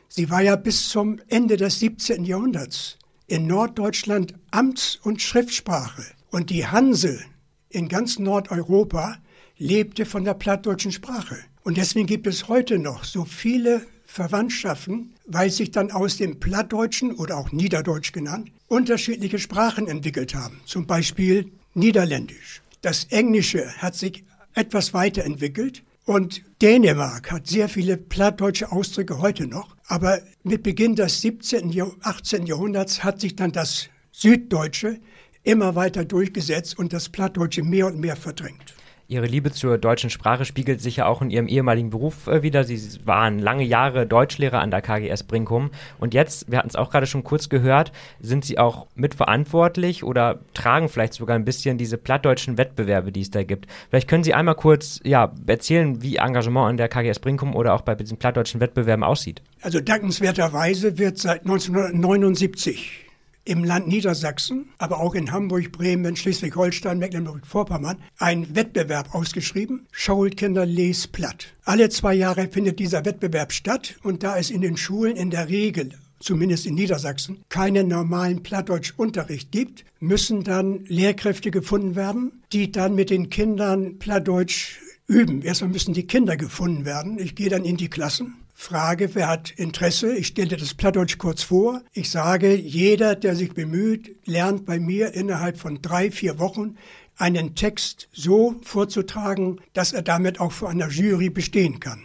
[0.08, 2.26] Sie war ja bis zum Ende des 17.
[2.26, 2.98] Jahrhunderts
[3.32, 6.04] in Norddeutschland Amts- und Schriftsprache.
[6.32, 7.22] Und die Hanse
[7.70, 9.20] in ganz Nordeuropa
[9.58, 11.38] lebte von der plattdeutschen Sprache.
[11.63, 17.15] Und deswegen gibt es heute noch so viele Verwandtschaften, weil sich dann aus dem Plattdeutschen
[17.15, 20.60] oder auch Niederdeutsch genannt unterschiedliche Sprachen entwickelt haben.
[20.65, 22.62] Zum Beispiel Niederländisch.
[22.82, 29.78] Das Englische hat sich etwas weiterentwickelt und Dänemark hat sehr viele plattdeutsche Ausdrücke heute noch.
[29.92, 31.70] Aber mit Beginn des 17.
[31.70, 32.46] Jahr- 18.
[32.46, 35.02] Jahrhunderts hat sich dann das Süddeutsche
[35.44, 38.74] immer weiter durchgesetzt und das Plattdeutsche mehr und mehr verdrängt.
[39.12, 42.63] Ihre Liebe zur deutschen Sprache spiegelt sich ja auch in Ihrem ehemaligen Beruf äh, wieder.
[42.63, 46.89] Sie waren lange Jahre Deutschlehrer an der KGS Brinkum und jetzt, wir hatten es auch
[46.89, 51.97] gerade schon kurz gehört, sind Sie auch mitverantwortlich oder tragen vielleicht sogar ein bisschen diese
[51.97, 53.67] plattdeutschen Wettbewerbe, die es da gibt.
[53.89, 57.82] Vielleicht können Sie einmal kurz ja, erzählen, wie Engagement an der KGS Brinkum oder auch
[57.82, 59.41] bei diesen plattdeutschen Wettbewerben aussieht.
[59.62, 63.11] Also dankenswerterweise wird seit 1979
[63.44, 71.08] im Land Niedersachsen, aber auch in Hamburg, Bremen, Schleswig-Holstein, Mecklenburg-Vorpommern ein Wettbewerb ausgeschrieben, Schulkinder les
[71.08, 71.48] platt.
[71.64, 75.50] Alle zwei Jahre findet dieser Wettbewerb statt und da es in den Schulen in der
[75.50, 75.90] Regel
[76.22, 83.10] zumindest in Niedersachsen, keinen normalen Plattdeutschunterricht gibt, müssen dann Lehrkräfte gefunden werden, die dann mit
[83.10, 85.42] den Kindern Plattdeutsch üben.
[85.42, 87.18] Erstmal müssen die Kinder gefunden werden.
[87.20, 90.15] Ich gehe dann in die Klassen frage, wer hat Interesse.
[90.15, 91.82] Ich stelle das Plattdeutsch kurz vor.
[91.93, 96.76] Ich sage, jeder, der sich bemüht, lernt bei mir innerhalb von drei, vier Wochen
[97.17, 102.04] einen Text so vorzutragen, dass er damit auch vor einer Jury bestehen kann.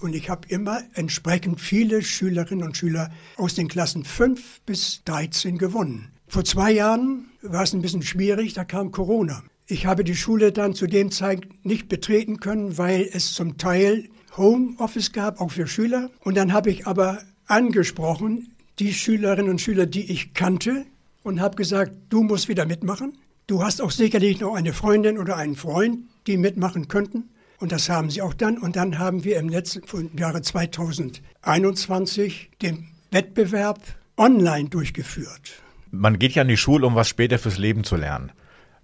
[0.00, 5.58] Und ich habe immer entsprechend viele Schülerinnen und Schüler aus den Klassen 5 bis 13
[5.58, 6.12] gewonnen.
[6.26, 9.42] Vor zwei Jahren war es ein bisschen schwierig, da kam Corona.
[9.66, 14.08] Ich habe die Schule dann zu dem Zeitpunkt nicht betreten können, weil es zum Teil
[14.36, 16.10] Homeoffice gab, auch für Schüler.
[16.20, 20.84] Und dann habe ich aber angesprochen, die Schülerinnen und Schüler, die ich kannte,
[21.22, 23.18] und habe gesagt, du musst wieder mitmachen.
[23.46, 27.30] Du hast auch sicherlich noch eine Freundin oder einen Freund, die mitmachen könnten.
[27.58, 28.58] Und das haben sie auch dann.
[28.58, 33.80] Und dann haben wir im letzten im Jahre 2021 den Wettbewerb
[34.16, 35.62] online durchgeführt.
[35.90, 38.32] Man geht ja in die Schule, um was später fürs Leben zu lernen.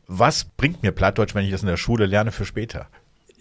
[0.09, 2.89] Was bringt mir Plattdeutsch, wenn ich das in der Schule lerne für später?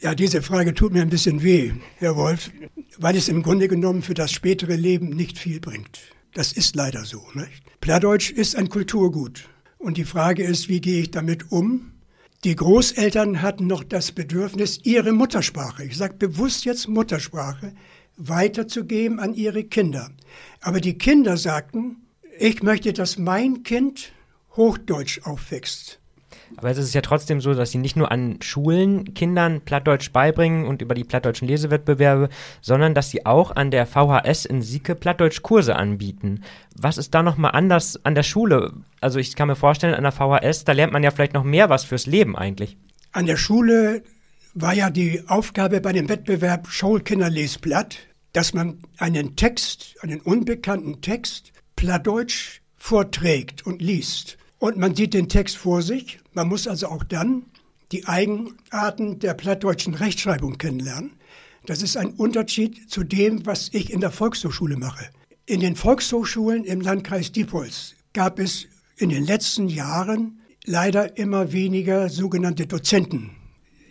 [0.01, 2.51] Ja, diese Frage tut mir ein bisschen weh, Herr Wolf,
[2.97, 5.99] weil es im Grunde genommen für das spätere Leben nicht viel bringt.
[6.33, 7.25] Das ist leider so.
[7.33, 7.63] Nicht?
[7.79, 9.47] Plattdeutsch ist ein Kulturgut.
[9.77, 11.93] Und die Frage ist, wie gehe ich damit um?
[12.43, 17.73] Die Großeltern hatten noch das Bedürfnis, ihre Muttersprache, ich sage bewusst jetzt Muttersprache,
[18.17, 20.11] weiterzugeben an ihre Kinder.
[20.59, 22.05] Aber die Kinder sagten,
[22.37, 24.11] ich möchte, dass mein Kind
[24.55, 25.99] Hochdeutsch aufwächst.
[26.57, 30.65] Aber es ist ja trotzdem so, dass sie nicht nur an Schulen Kindern Plattdeutsch beibringen
[30.65, 32.29] und über die plattdeutschen Lesewettbewerbe,
[32.61, 36.43] sondern dass sie auch an der VHS in Sieke Plattdeutsch-Kurse anbieten.
[36.75, 38.73] Was ist da nochmal anders an der Schule?
[39.01, 41.69] Also ich kann mir vorstellen, an der VHS, da lernt man ja vielleicht noch mehr
[41.69, 42.77] was fürs Leben eigentlich.
[43.11, 44.03] An der Schule
[44.53, 47.97] war ja die Aufgabe bei dem Wettbewerb Schulkinder Lesblatt,
[48.33, 54.37] dass man einen Text, einen unbekannten Text, Plattdeutsch vorträgt und liest.
[54.65, 56.17] Und man sieht den Text vor sich.
[56.33, 57.43] Man muss also auch dann
[57.91, 61.11] die Eigenarten der plattdeutschen Rechtschreibung kennenlernen.
[61.67, 65.05] Das ist ein Unterschied zu dem, was ich in der Volkshochschule mache.
[65.45, 68.65] In den Volkshochschulen im Landkreis Diepholz gab es
[68.97, 73.35] in den letzten Jahren leider immer weniger sogenannte Dozenten.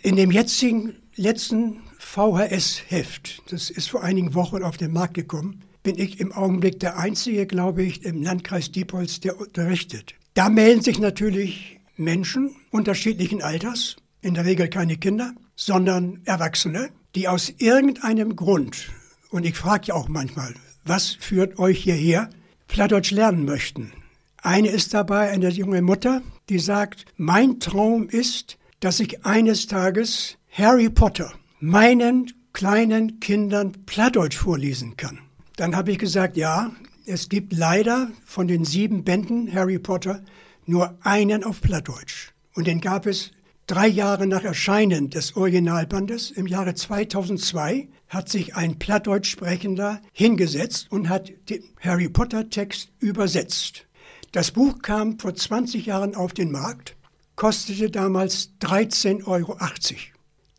[0.02, 6.00] In dem jetzigen letzten VHS-Heft, das ist vor einigen Wochen auf den Markt gekommen, bin
[6.00, 10.16] ich im Augenblick der Einzige, glaube ich, im Landkreis Diepholz, der unterrichtet.
[10.34, 17.28] Da melden sich natürlich Menschen unterschiedlichen Alters, in der Regel keine Kinder, sondern Erwachsene, die
[17.28, 18.90] aus irgendeinem Grund,
[19.30, 22.30] und ich frage ja auch manchmal, was führt euch hierher,
[22.66, 23.92] Plattdeutsch lernen möchten.
[24.38, 30.36] Eine ist dabei eine junge Mutter, die sagt, mein Traum ist, dass ich eines Tages
[30.50, 35.20] Harry Potter meinen kleinen Kindern Plattdeutsch vorlesen kann.
[35.56, 36.72] Dann habe ich gesagt, ja,
[37.06, 40.22] es gibt leider von den sieben Bänden Harry Potter
[40.66, 42.32] nur einen auf Plattdeutsch.
[42.54, 43.32] Und den gab es
[43.66, 46.30] drei Jahre nach Erscheinen des Originalbandes.
[46.30, 52.90] Im Jahre 2002 hat sich ein Plattdeutsch sprechender hingesetzt und hat den Harry Potter Text
[53.00, 53.86] übersetzt.
[54.32, 56.96] Das Buch kam vor 20 Jahren auf den Markt,
[57.36, 59.58] kostete damals 13,80 Euro.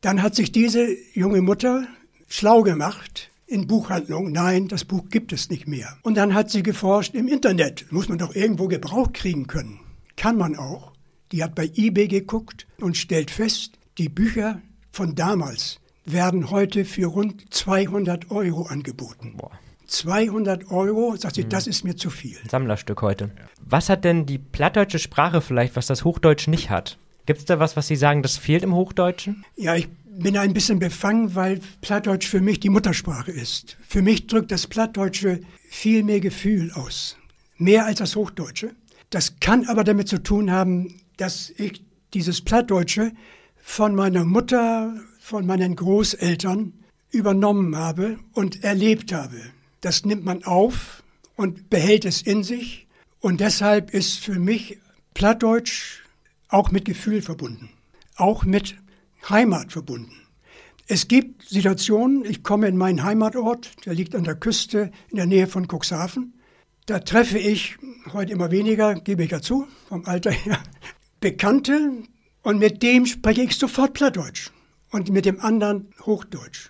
[0.02, 1.88] Dann hat sich diese junge Mutter
[2.28, 4.32] schlau gemacht, in Buchhandlungen.
[4.32, 5.98] Nein, das Buch gibt es nicht mehr.
[6.02, 7.92] Und dann hat sie geforscht im Internet.
[7.92, 9.80] Muss man doch irgendwo Gebrauch kriegen können.
[10.18, 10.94] Kann man auch.
[11.32, 17.08] Die hat bei eBay geguckt und stellt fest, die Bücher von damals werden heute für
[17.08, 19.36] rund 200 Euro angeboten.
[19.38, 19.52] Boah.
[19.88, 21.50] 200 Euro, sagt sie, mhm.
[21.50, 22.38] das ist mir zu viel.
[22.50, 23.32] Sammlerstück heute.
[23.62, 26.98] Was hat denn die plattdeutsche Sprache vielleicht, was das Hochdeutsch nicht hat?
[27.26, 29.44] Gibt es da was, was Sie sagen, das fehlt im Hochdeutschen?
[29.56, 33.78] Ja, ich bin ein bisschen befangen, weil Plattdeutsch für mich die Muttersprache ist.
[33.88, 37.18] Für mich drückt das Plattdeutsche viel mehr Gefühl aus.
[37.58, 38.76] Mehr als das Hochdeutsche.
[39.10, 43.12] Das kann aber damit zu tun haben, dass ich dieses Plattdeutsche
[43.58, 46.74] von meiner Mutter, von meinen Großeltern
[47.12, 49.40] übernommen habe und erlebt habe.
[49.82, 51.04] Das nimmt man auf
[51.36, 52.88] und behält es in sich.
[53.20, 54.78] Und deshalb ist für mich
[55.14, 56.04] Plattdeutsch
[56.50, 57.70] auch mit Gefühl verbunden.
[58.16, 58.76] Auch mit
[59.30, 60.14] Heimat verbunden.
[60.88, 65.26] Es gibt Situationen, ich komme in meinen Heimatort, der liegt an der Küste in der
[65.26, 66.40] Nähe von Cuxhaven.
[66.86, 67.78] Da treffe ich
[68.14, 70.60] heute immer weniger, gebe ich ja zu, vom Alter her,
[71.20, 72.04] Bekannte
[72.44, 74.52] und mit dem spreche ich sofort Plattdeutsch
[74.92, 76.70] und mit dem anderen Hochdeutsch.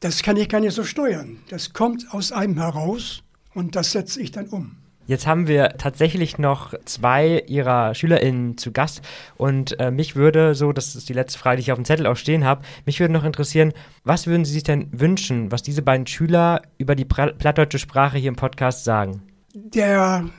[0.00, 1.38] Das kann ich gar nicht so steuern.
[1.48, 3.22] Das kommt aus einem heraus
[3.54, 4.79] und das setze ich dann um.
[5.10, 9.02] Jetzt haben wir tatsächlich noch zwei ihrer SchülerInnen zu Gast
[9.36, 12.06] und äh, mich würde so, das ist die letzte Frage, die ich auf dem Zettel
[12.06, 13.72] auch stehen habe, mich würde noch interessieren,
[14.04, 18.28] was würden Sie sich denn wünschen, was diese beiden Schüler über die plattdeutsche Sprache hier
[18.28, 19.20] im Podcast sagen?
[19.52, 20.30] Der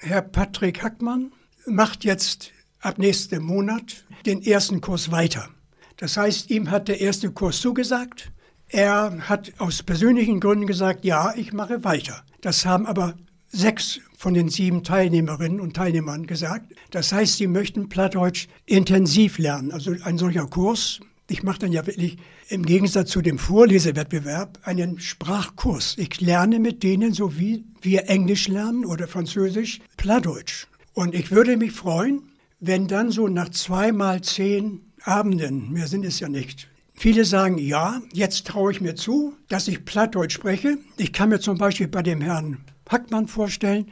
[0.00, 1.30] Herr Patrick Hackmann
[1.64, 5.50] macht jetzt ab nächsten Monat den ersten Kurs weiter.
[5.98, 8.32] Das heißt, ihm hat der erste Kurs zugesagt.
[8.66, 12.24] Er hat aus persönlichen Gründen gesagt, ja, ich mache weiter.
[12.40, 13.14] Das haben aber
[13.56, 16.74] sechs von den sieben Teilnehmerinnen und Teilnehmern gesagt.
[16.90, 19.70] Das heißt, sie möchten Plattdeutsch intensiv lernen.
[19.70, 21.00] Also ein solcher Kurs.
[21.28, 22.16] Ich mache dann ja wirklich
[22.48, 25.96] im Gegensatz zu dem Vorlesewettbewerb einen Sprachkurs.
[25.98, 30.66] Ich lerne mit denen, so wie wir Englisch lernen oder Französisch, Plattdeutsch.
[30.94, 32.22] Und ich würde mich freuen,
[32.60, 38.00] wenn dann so nach zweimal zehn Abenden, mehr sind es ja nicht, viele sagen, ja,
[38.12, 40.78] jetzt traue ich mir zu, dass ich Plattdeutsch spreche.
[40.96, 43.90] Ich kann mir zum Beispiel bei dem Herrn Hackmann vorstellen,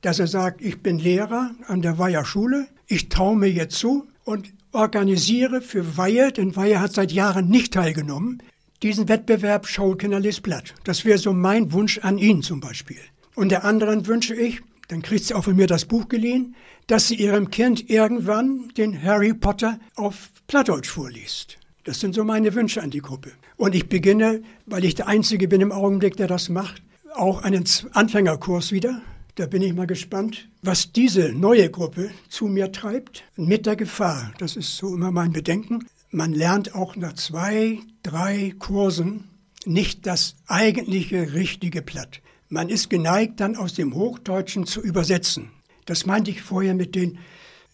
[0.00, 4.08] dass er sagt, ich bin Lehrer an der Weiher Schule, ich traue mir jetzt zu
[4.24, 8.42] und organisiere für Weihe, denn Weihe hat seit Jahren nicht teilgenommen,
[8.82, 10.74] diesen Wettbewerb Schulkinder liest Blatt.
[10.84, 13.00] Das wäre so mein Wunsch an ihn zum Beispiel.
[13.34, 17.08] Und der anderen wünsche ich, dann kriegt sie auch von mir das Buch geliehen, dass
[17.08, 21.58] sie ihrem Kind irgendwann den Harry Potter auf Plattdeutsch vorliest.
[21.84, 23.32] Das sind so meine Wünsche an die Gruppe.
[23.56, 26.82] Und ich beginne, weil ich der Einzige bin im Augenblick, der das macht,
[27.14, 29.00] auch einen Anfängerkurs wieder.
[29.36, 34.32] Da bin ich mal gespannt, was diese neue Gruppe zu mir treibt, mit der Gefahr.
[34.38, 35.86] Das ist so immer mein Bedenken.
[36.10, 39.24] Man lernt auch nach zwei, drei Kursen
[39.64, 42.20] nicht das eigentliche richtige Platt.
[42.48, 45.50] Man ist geneigt, dann aus dem Hochdeutschen zu übersetzen.
[45.86, 47.18] Das meinte ich vorher mit den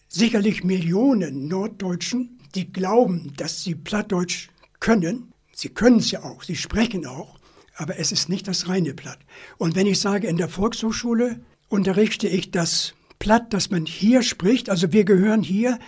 [0.07, 5.33] sicherlich Millionen Norddeutschen, die glauben, dass sie Plattdeutsch können.
[5.53, 7.36] Sie können es ja auch, sie sprechen auch
[7.77, 9.19] aber es ist nicht das reine Platt.
[9.57, 14.69] Und wenn ich sage, in der Volkshochschule unterrichte ich das Platt, das man hier spricht,
[14.69, 15.79] also wir gehören hier,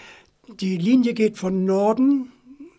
[0.59, 2.31] die Linie geht von Norden,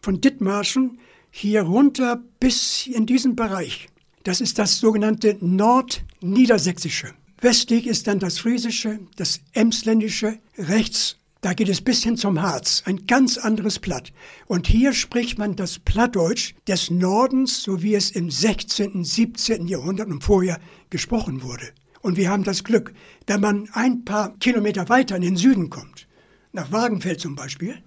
[0.02, 0.98] von Dithmarschen,
[1.30, 3.88] hier runter bis in diesen Bereich.
[4.24, 7.14] Das ist das sogenannte Nordniedersächsische.
[7.40, 12.82] Westlich ist dann das Friesische, das Emsländische, rechts da geht es bis hin zum Harz,
[12.84, 14.12] ein ganz anderes Platt.
[14.46, 19.66] Und hier spricht man das Plattdeutsch des Nordens, so wie es im 16., 17.
[19.66, 20.58] Jahrhundert und vorher
[20.90, 21.64] gesprochen wurde.
[22.02, 22.92] Und wir haben das Glück,
[23.26, 26.06] wenn man ein paar Kilometer weiter in den Süden kommt,
[26.52, 27.82] nach Wagenfeld zum Beispiel,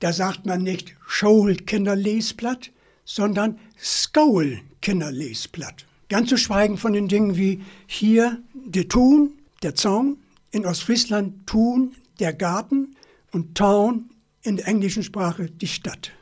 [0.00, 2.70] da sagt man nicht Schoul Kinderlesplatt,
[3.04, 5.86] sondern Skoul Kinderlesplatt.
[6.08, 10.18] Ganz zu schweigen von den Dingen wie hier der Thun, der Zaun,
[10.50, 12.96] in Ostfriesland Thun, der Garten
[13.32, 14.10] und Town
[14.42, 16.12] in der englischen Sprache die Stadt.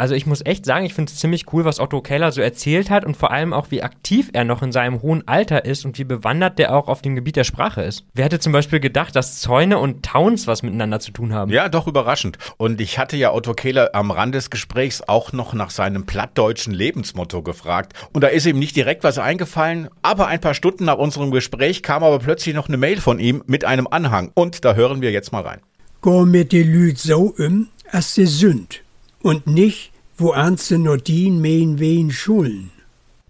[0.00, 2.88] Also ich muss echt sagen, ich finde es ziemlich cool, was Otto Keller so erzählt
[2.88, 5.98] hat und vor allem auch, wie aktiv er noch in seinem hohen Alter ist und
[5.98, 8.06] wie bewandert der auch auf dem Gebiet der Sprache ist.
[8.14, 11.50] Wer hätte zum Beispiel gedacht, dass Zäune und Towns was miteinander zu tun haben?
[11.50, 12.38] Ja, doch überraschend.
[12.56, 16.72] Und ich hatte ja Otto Keller am Rand des Gesprächs auch noch nach seinem plattdeutschen
[16.72, 17.92] Lebensmotto gefragt.
[18.14, 21.82] Und da ist ihm nicht direkt was eingefallen, aber ein paar Stunden nach unserem Gespräch
[21.82, 24.30] kam aber plötzlich noch eine Mail von ihm mit einem Anhang.
[24.32, 25.60] Und da hören wir jetzt mal rein.
[26.00, 28.80] Gå mit de Lüd so um, as sie sünd
[29.22, 32.70] und nicht, wo ernste Nordin mehen wen Schulen.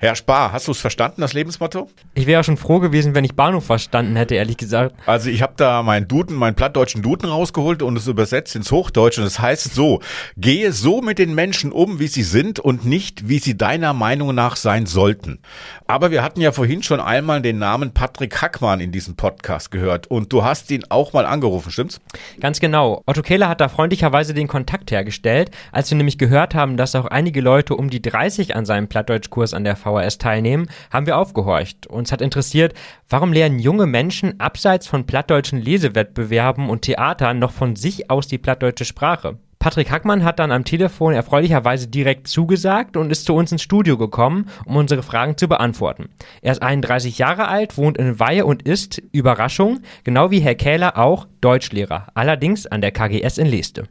[0.02, 1.90] Herr Spar, hast du es verstanden, das Lebensmotto?
[2.14, 4.94] Ich wäre ja schon froh gewesen, wenn ich Bahnhof verstanden hätte, ehrlich gesagt.
[5.04, 9.20] Also ich habe da meinen Duden, meinen plattdeutschen Duden rausgeholt und es übersetzt ins Hochdeutsche
[9.20, 10.00] und es heißt so,
[10.38, 14.34] gehe so mit den Menschen um, wie sie sind und nicht, wie sie deiner Meinung
[14.34, 15.40] nach sein sollten.
[15.86, 20.06] Aber wir hatten ja vorhin schon einmal den Namen Patrick Hackmann in diesem Podcast gehört
[20.06, 22.00] und du hast ihn auch mal angerufen, stimmt's?
[22.40, 23.02] Ganz genau.
[23.04, 27.04] Otto Kehler hat da freundlicherweise den Kontakt hergestellt, als wir nämlich gehört haben, dass auch
[27.04, 31.86] einige Leute um die 30 an seinem Plattdeutschkurs an der VHS teilnehmen, haben wir aufgehorcht.
[31.86, 32.74] Uns hat interessiert,
[33.08, 38.38] warum lernen junge Menschen abseits von plattdeutschen Lesewettbewerben und Theatern noch von sich aus die
[38.38, 39.38] plattdeutsche Sprache?
[39.62, 43.98] Patrick Hackmann hat dann am Telefon erfreulicherweise direkt zugesagt und ist zu uns ins Studio
[43.98, 46.08] gekommen, um unsere Fragen zu beantworten.
[46.40, 50.96] Er ist 31 Jahre alt, wohnt in Weihe und ist, Überraschung, genau wie Herr Kähler
[50.96, 53.84] auch Deutschlehrer, allerdings an der KGS in Leeste.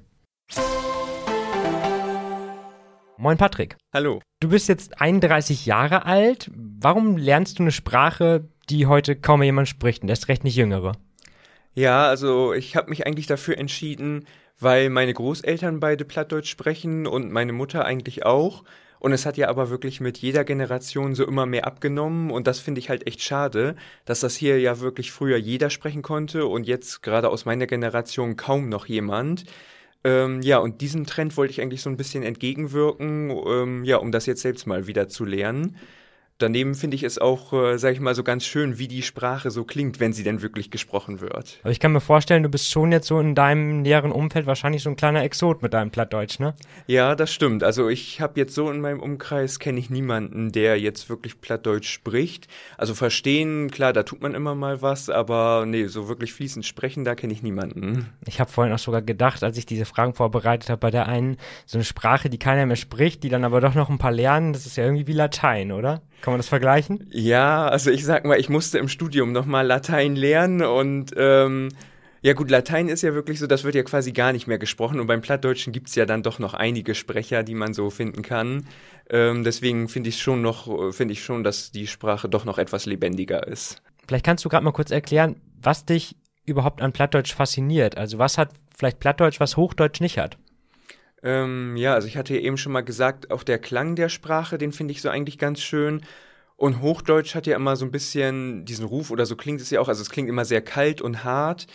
[3.22, 3.76] Moin Patrick.
[3.94, 4.22] Hallo.
[4.40, 6.50] Du bist jetzt 31 Jahre alt.
[6.56, 10.94] Warum lernst du eine Sprache, die heute kaum jemand spricht und erst recht nicht jüngere?
[11.74, 14.26] Ja, also ich habe mich eigentlich dafür entschieden,
[14.58, 18.64] weil meine Großeltern beide Plattdeutsch sprechen und meine Mutter eigentlich auch.
[19.00, 22.32] Und es hat ja aber wirklich mit jeder Generation so immer mehr abgenommen.
[22.32, 26.04] Und das finde ich halt echt schade, dass das hier ja wirklich früher jeder sprechen
[26.04, 29.44] konnte und jetzt gerade aus meiner Generation kaum noch jemand.
[30.04, 34.12] Ähm, ja, und diesem Trend wollte ich eigentlich so ein bisschen entgegenwirken, ähm, ja, um
[34.12, 35.76] das jetzt selbst mal wieder zu lernen.
[36.40, 39.52] Daneben finde ich es auch, äh, sage ich mal, so ganz schön, wie die Sprache
[39.52, 41.60] so klingt, wenn sie denn wirklich gesprochen wird.
[41.64, 44.82] Aber ich kann mir vorstellen, du bist schon jetzt so in deinem näheren Umfeld wahrscheinlich
[44.82, 46.54] so ein kleiner Exot mit deinem Plattdeutsch, ne?
[46.88, 47.62] Ja, das stimmt.
[47.62, 51.92] Also ich habe jetzt so in meinem Umkreis kenne ich niemanden, der jetzt wirklich Plattdeutsch
[51.92, 52.48] spricht.
[52.78, 57.04] Also verstehen, klar, da tut man immer mal was, aber nee, so wirklich fließend sprechen,
[57.04, 58.08] da kenne ich niemanden.
[58.26, 61.36] Ich habe vorhin auch sogar gedacht, als ich diese Fragen vorbereitet habe, bei der einen
[61.66, 64.54] so eine Sprache, die keiner mehr spricht, die dann aber doch noch ein paar lernen,
[64.54, 66.02] das ist ja irgendwie wie Latein, oder?
[66.22, 67.08] Kann man das vergleichen?
[67.12, 71.70] Ja, also ich sag mal, ich musste im Studium nochmal Latein lernen und ähm,
[72.22, 75.00] ja gut, Latein ist ja wirklich so, das wird ja quasi gar nicht mehr gesprochen
[75.00, 78.68] und beim Plattdeutschen gibt's ja dann doch noch einige Sprecher, die man so finden kann.
[79.10, 82.86] Ähm, deswegen finde ich schon noch, finde ich schon, dass die Sprache doch noch etwas
[82.86, 83.82] lebendiger ist.
[84.08, 87.98] Vielleicht kannst du gerade mal kurz erklären, was dich überhaupt an Plattdeutsch fasziniert.
[87.98, 90.38] Also was hat vielleicht Plattdeutsch, was Hochdeutsch nicht hat?
[91.24, 94.58] Ähm, ja, also ich hatte ja eben schon mal gesagt, auch der Klang der Sprache,
[94.58, 96.02] den finde ich so eigentlich ganz schön.
[96.56, 99.80] Und Hochdeutsch hat ja immer so ein bisschen diesen Ruf, oder so klingt es ja
[99.80, 101.68] auch, also es klingt immer sehr kalt und hart.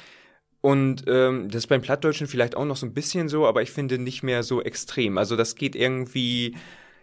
[0.60, 3.70] Und ähm, das ist beim Plattdeutschen vielleicht auch noch so ein bisschen so, aber ich
[3.70, 5.18] finde nicht mehr so extrem.
[5.18, 6.56] Also das geht irgendwie,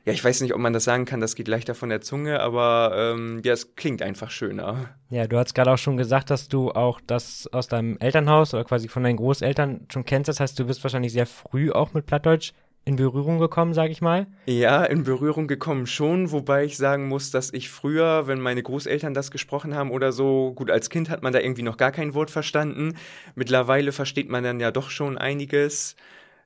[0.06, 2.40] ja, ich weiß nicht, ob man das sagen kann, das geht leichter von der Zunge,
[2.40, 4.90] aber ähm, ja, es klingt einfach schöner.
[5.10, 8.64] Ja, du hast gerade auch schon gesagt, dass du auch das aus deinem Elternhaus oder
[8.64, 10.28] quasi von deinen Großeltern schon kennst.
[10.28, 14.02] Das heißt, du bist wahrscheinlich sehr früh auch mit Plattdeutsch in Berührung gekommen, sage ich
[14.02, 14.26] mal?
[14.48, 19.14] Ja, in Berührung gekommen schon, wobei ich sagen muss, dass ich früher, wenn meine Großeltern
[19.14, 22.16] das gesprochen haben oder so, gut, als Kind hat man da irgendwie noch gar kein
[22.16, 22.96] Wort verstanden.
[23.36, 25.96] Mittlerweile versteht man dann ja doch schon einiges.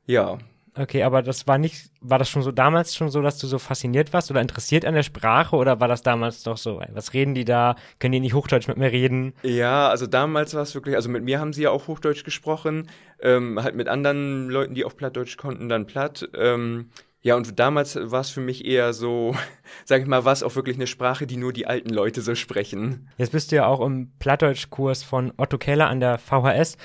[0.05, 0.39] Ja,
[0.77, 3.59] Okay, aber das war nicht, war das schon so damals schon so, dass du so
[3.59, 7.33] fasziniert warst oder interessiert an der Sprache oder war das damals doch so, was reden
[7.33, 7.75] die da?
[7.99, 9.33] Können die nicht Hochdeutsch mit mir reden?
[9.43, 12.89] Ja, also damals war es wirklich, also mit mir haben sie ja auch Hochdeutsch gesprochen,
[13.21, 16.27] ähm, halt mit anderen Leuten, die auch Plattdeutsch konnten, dann platt.
[16.35, 16.89] Ähm,
[17.21, 19.35] ja, und damals war es für mich eher so,
[19.85, 22.35] sag ich mal, war es auch wirklich eine Sprache, die nur die alten Leute so
[22.35, 23.09] sprechen.
[23.17, 26.77] Jetzt bist du ja auch im Plattdeutschkurs von Otto Keller an der VHS.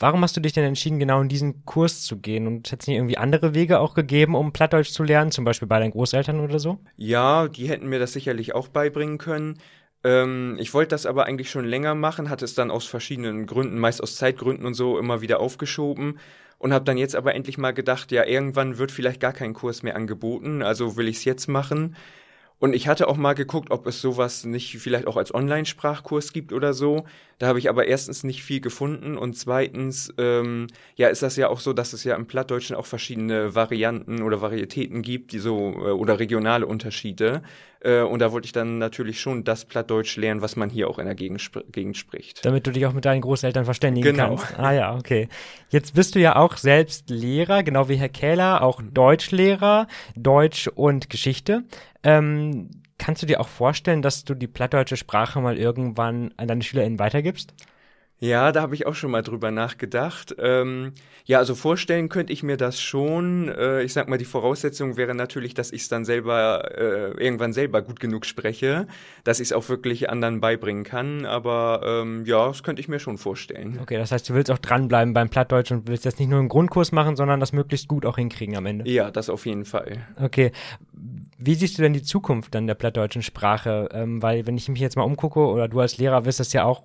[0.00, 2.46] Warum hast du dich denn entschieden, genau in diesen Kurs zu gehen?
[2.46, 5.68] Und hat es nicht irgendwie andere Wege auch gegeben, um Plattdeutsch zu lernen, zum Beispiel
[5.68, 6.78] bei deinen Großeltern oder so?
[6.96, 9.58] Ja, die hätten mir das sicherlich auch beibringen können.
[10.02, 13.78] Ähm, ich wollte das aber eigentlich schon länger machen, hatte es dann aus verschiedenen Gründen,
[13.78, 16.18] meist aus Zeitgründen und so, immer wieder aufgeschoben
[16.56, 19.82] und habe dann jetzt aber endlich mal gedacht, ja, irgendwann wird vielleicht gar kein Kurs
[19.82, 21.94] mehr angeboten, also will ich es jetzt machen.
[22.60, 26.52] Und ich hatte auch mal geguckt, ob es sowas nicht vielleicht auch als Online-Sprachkurs gibt
[26.52, 27.06] oder so.
[27.38, 31.48] Da habe ich aber erstens nicht viel gefunden und zweitens, ähm, ja, ist das ja
[31.48, 35.72] auch so, dass es ja im Plattdeutschen auch verschiedene Varianten oder Varietäten gibt, die so
[35.72, 37.42] äh, oder regionale Unterschiede.
[37.80, 40.98] Äh, und da wollte ich dann natürlich schon das Plattdeutsch lernen, was man hier auch
[40.98, 42.44] in der Gegend, sp Gegend spricht.
[42.44, 44.36] Damit du dich auch mit deinen Großeltern verständigen genau.
[44.36, 44.58] kannst.
[44.58, 45.28] Ah ja, okay.
[45.70, 48.94] Jetzt bist du ja auch selbst Lehrer, genau wie Herr Kähler, auch Mhm.
[48.94, 51.64] Deutschlehrer, Deutsch und Geschichte.
[52.02, 56.62] Ähm, kannst du dir auch vorstellen, dass du die plattdeutsche Sprache mal irgendwann an deine
[56.62, 57.54] SchülerInnen weitergibst?
[58.20, 60.36] Ja, da habe ich auch schon mal drüber nachgedacht.
[60.38, 60.92] Ähm,
[61.24, 63.48] ja, also vorstellen könnte ich mir das schon.
[63.48, 67.54] Äh, ich sag mal, die Voraussetzung wäre natürlich, dass ich es dann selber äh, irgendwann
[67.54, 68.86] selber gut genug spreche,
[69.24, 71.24] dass ich es auch wirklich anderen beibringen kann.
[71.24, 73.78] Aber ähm, ja, das könnte ich mir schon vorstellen.
[73.80, 76.50] Okay, das heißt, du willst auch dranbleiben beim Plattdeutsch und willst jetzt nicht nur einen
[76.50, 78.86] Grundkurs machen, sondern das möglichst gut auch hinkriegen am Ende.
[78.86, 79.96] Ja, das auf jeden Fall.
[80.20, 80.52] Okay.
[81.38, 83.88] Wie siehst du denn die Zukunft dann der plattdeutschen Sprache?
[83.92, 86.64] Ähm, weil, wenn ich mich jetzt mal umgucke, oder du als Lehrer wirst es ja
[86.64, 86.82] auch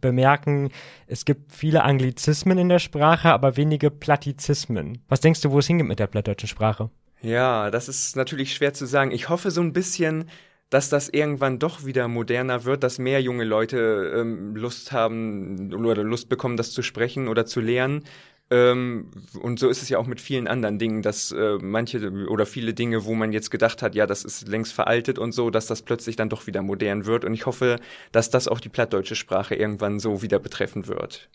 [0.00, 0.70] bemerken,
[1.06, 5.02] es gibt viele Anglizismen in der Sprache, aber wenige Plattizismen.
[5.08, 6.90] Was denkst du, wo es hingeht mit der plattdeutschen Sprache?
[7.20, 9.10] Ja, das ist natürlich schwer zu sagen.
[9.10, 10.26] Ich hoffe so ein bisschen,
[10.70, 16.04] dass das irgendwann doch wieder moderner wird, dass mehr junge Leute ähm, Lust haben oder
[16.04, 18.04] Lust bekommen, das zu sprechen oder zu lernen.
[18.50, 22.46] Ähm, und so ist es ja auch mit vielen anderen Dingen, dass äh, manche oder
[22.46, 25.66] viele Dinge, wo man jetzt gedacht hat, ja, das ist längst veraltet und so, dass
[25.66, 27.24] das plötzlich dann doch wieder modern wird.
[27.24, 27.78] Und ich hoffe,
[28.12, 31.28] dass das auch die plattdeutsche Sprache irgendwann so wieder betreffen wird.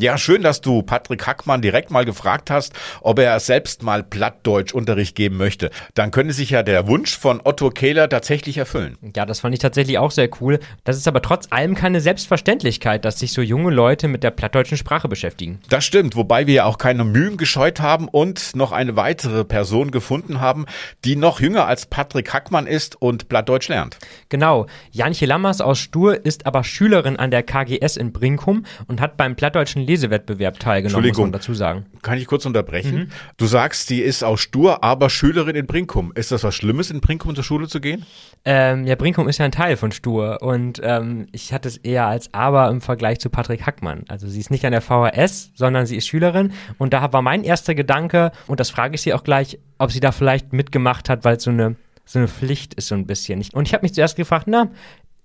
[0.00, 5.16] Ja, schön, dass du Patrick Hackmann direkt mal gefragt hast, ob er selbst mal Plattdeutschunterricht
[5.16, 5.70] geben möchte.
[5.94, 8.96] Dann könnte sich ja der Wunsch von Otto Kehler tatsächlich erfüllen.
[9.16, 10.60] Ja, das fand ich tatsächlich auch sehr cool.
[10.84, 14.78] Das ist aber trotz allem keine Selbstverständlichkeit, dass sich so junge Leute mit der plattdeutschen
[14.78, 15.58] Sprache beschäftigen.
[15.68, 19.90] Das stimmt, wobei wir ja auch keine Mühen gescheut haben und noch eine weitere Person
[19.90, 20.66] gefunden haben,
[21.04, 23.98] die noch jünger als Patrick Hackmann ist und Plattdeutsch lernt.
[24.28, 24.66] Genau.
[24.92, 29.34] Janche Lammers aus Stur ist aber Schülerin an der KGS in Brinkum und hat beim
[29.34, 31.86] plattdeutschen Lesewettbewerb teilgenommen, muss man dazu sagen.
[32.02, 32.94] Kann ich kurz unterbrechen?
[32.94, 33.08] Mhm.
[33.36, 36.12] Du sagst, die ist aus Stur, aber Schülerin in Brinkum.
[36.14, 38.04] Ist das was Schlimmes, in Brinkum zur Schule zu gehen?
[38.44, 42.06] Ähm, ja, Brinkum ist ja ein Teil von Stur und ähm, ich hatte es eher
[42.06, 44.04] als aber im Vergleich zu Patrick Hackmann.
[44.08, 47.42] Also sie ist nicht an der VHS, sondern sie ist Schülerin und da war mein
[47.42, 51.24] erster Gedanke, und das frage ich sie auch gleich, ob sie da vielleicht mitgemacht hat,
[51.24, 53.44] weil es so eine so eine Pflicht ist so ein bisschen.
[53.52, 54.70] Und ich habe mich zuerst gefragt, na,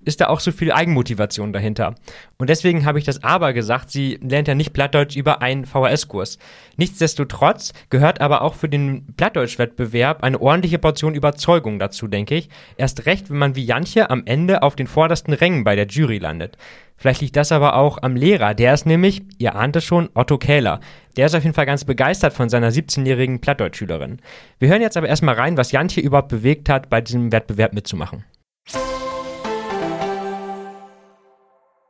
[0.05, 1.95] ist da auch so viel Eigenmotivation dahinter.
[2.37, 6.37] Und deswegen habe ich das aber gesagt, sie lernt ja nicht Plattdeutsch über einen VHS-Kurs.
[6.77, 12.49] Nichtsdestotrotz gehört aber auch für den Plattdeutsch-Wettbewerb eine ordentliche Portion Überzeugung dazu, denke ich.
[12.77, 16.17] Erst recht, wenn man wie Jantje am Ende auf den vordersten Rängen bei der Jury
[16.17, 16.57] landet.
[16.97, 18.53] Vielleicht liegt das aber auch am Lehrer.
[18.53, 20.79] Der ist nämlich, ihr ahnt es schon, Otto Kähler.
[21.17, 24.21] Der ist auf jeden Fall ganz begeistert von seiner 17-jährigen Plattdeutschschülerin.
[24.59, 28.23] Wir hören jetzt aber erstmal rein, was Jantje überhaupt bewegt hat, bei diesem Wettbewerb mitzumachen.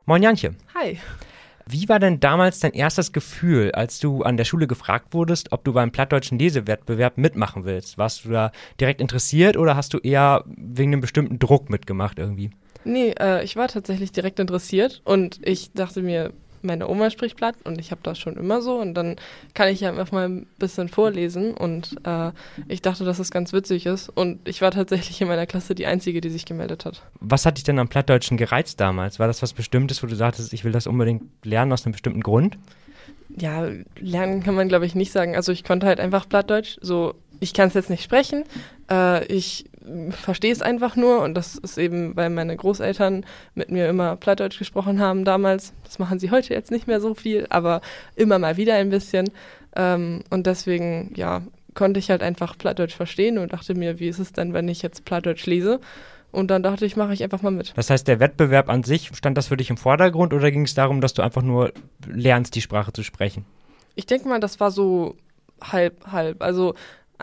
[0.06, 0.54] Moin Janche.
[0.74, 0.98] Hi.
[1.66, 5.64] Wie war denn damals dein erstes Gefühl, als du an der Schule gefragt wurdest, ob
[5.64, 7.96] du beim plattdeutschen Lesewettbewerb mitmachen willst?
[7.96, 12.50] Warst du da direkt interessiert oder hast du eher wegen einem bestimmten Druck mitgemacht irgendwie?
[12.84, 16.34] Nee, äh, ich war tatsächlich direkt interessiert und ich dachte mir,
[16.64, 19.16] meine Oma spricht platt und ich habe das schon immer so und dann
[19.54, 22.30] kann ich ja einfach mal ein bisschen vorlesen und äh,
[22.68, 25.86] ich dachte, dass es ganz witzig ist und ich war tatsächlich in meiner Klasse die
[25.86, 27.02] Einzige, die sich gemeldet hat.
[27.20, 29.18] Was hat dich denn am Plattdeutschen gereizt damals?
[29.18, 32.22] War das was Bestimmtes, wo du sagtest, ich will das unbedingt lernen aus einem bestimmten
[32.22, 32.58] Grund?
[33.36, 35.36] Ja, lernen kann man glaube ich nicht sagen.
[35.36, 38.44] Also ich konnte halt einfach Plattdeutsch, so ich kann es jetzt nicht sprechen,
[38.90, 39.66] äh, ich
[40.10, 43.24] verstehe es einfach nur und das ist eben, weil meine Großeltern
[43.54, 45.74] mit mir immer Plattdeutsch gesprochen haben damals.
[45.84, 47.80] Das machen sie heute jetzt nicht mehr so viel, aber
[48.16, 49.30] immer mal wieder ein bisschen.
[49.76, 51.42] Ähm, und deswegen, ja,
[51.74, 54.82] konnte ich halt einfach Plattdeutsch verstehen und dachte mir, wie ist es denn, wenn ich
[54.82, 55.80] jetzt Plattdeutsch lese?
[56.32, 57.72] Und dann dachte ich, mache ich einfach mal mit.
[57.76, 60.74] Das heißt, der Wettbewerb an sich, stand das für dich im Vordergrund oder ging es
[60.74, 61.72] darum, dass du einfach nur
[62.06, 63.44] lernst, die Sprache zu sprechen?
[63.94, 65.16] Ich denke mal, das war so
[65.62, 66.42] halb, halb.
[66.42, 66.74] Also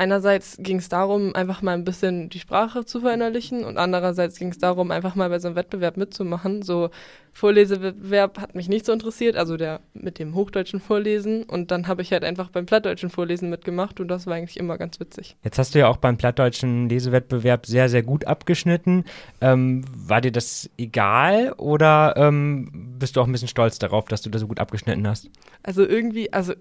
[0.01, 4.49] Einerseits ging es darum, einfach mal ein bisschen die Sprache zu verinnerlichen und andererseits ging
[4.49, 6.63] es darum, einfach mal bei so einem Wettbewerb mitzumachen.
[6.63, 6.89] So
[7.33, 12.01] Vorlesewettbewerb hat mich nicht so interessiert, also der mit dem hochdeutschen Vorlesen und dann habe
[12.01, 15.35] ich halt einfach beim plattdeutschen Vorlesen mitgemacht und das war eigentlich immer ganz witzig.
[15.43, 19.05] Jetzt hast du ja auch beim plattdeutschen Lesewettbewerb sehr, sehr gut abgeschnitten.
[19.39, 24.23] Ähm, war dir das egal oder ähm, bist du auch ein bisschen stolz darauf, dass
[24.23, 25.29] du da so gut abgeschnitten hast?
[25.61, 26.53] Also irgendwie, also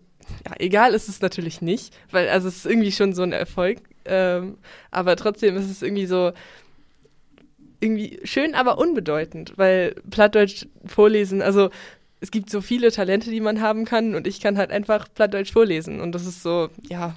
[0.47, 3.79] ja, egal ist es natürlich nicht, weil also es ist irgendwie schon so ein Erfolg.
[4.05, 4.59] Ähm,
[4.91, 6.33] aber trotzdem ist es irgendwie so
[7.81, 11.71] irgendwie schön, aber unbedeutend, weil Plattdeutsch vorlesen, also
[12.21, 15.53] es gibt so viele Talente, die man haben kann und ich kann halt einfach Plattdeutsch
[15.53, 17.14] vorlesen und das ist so, ja,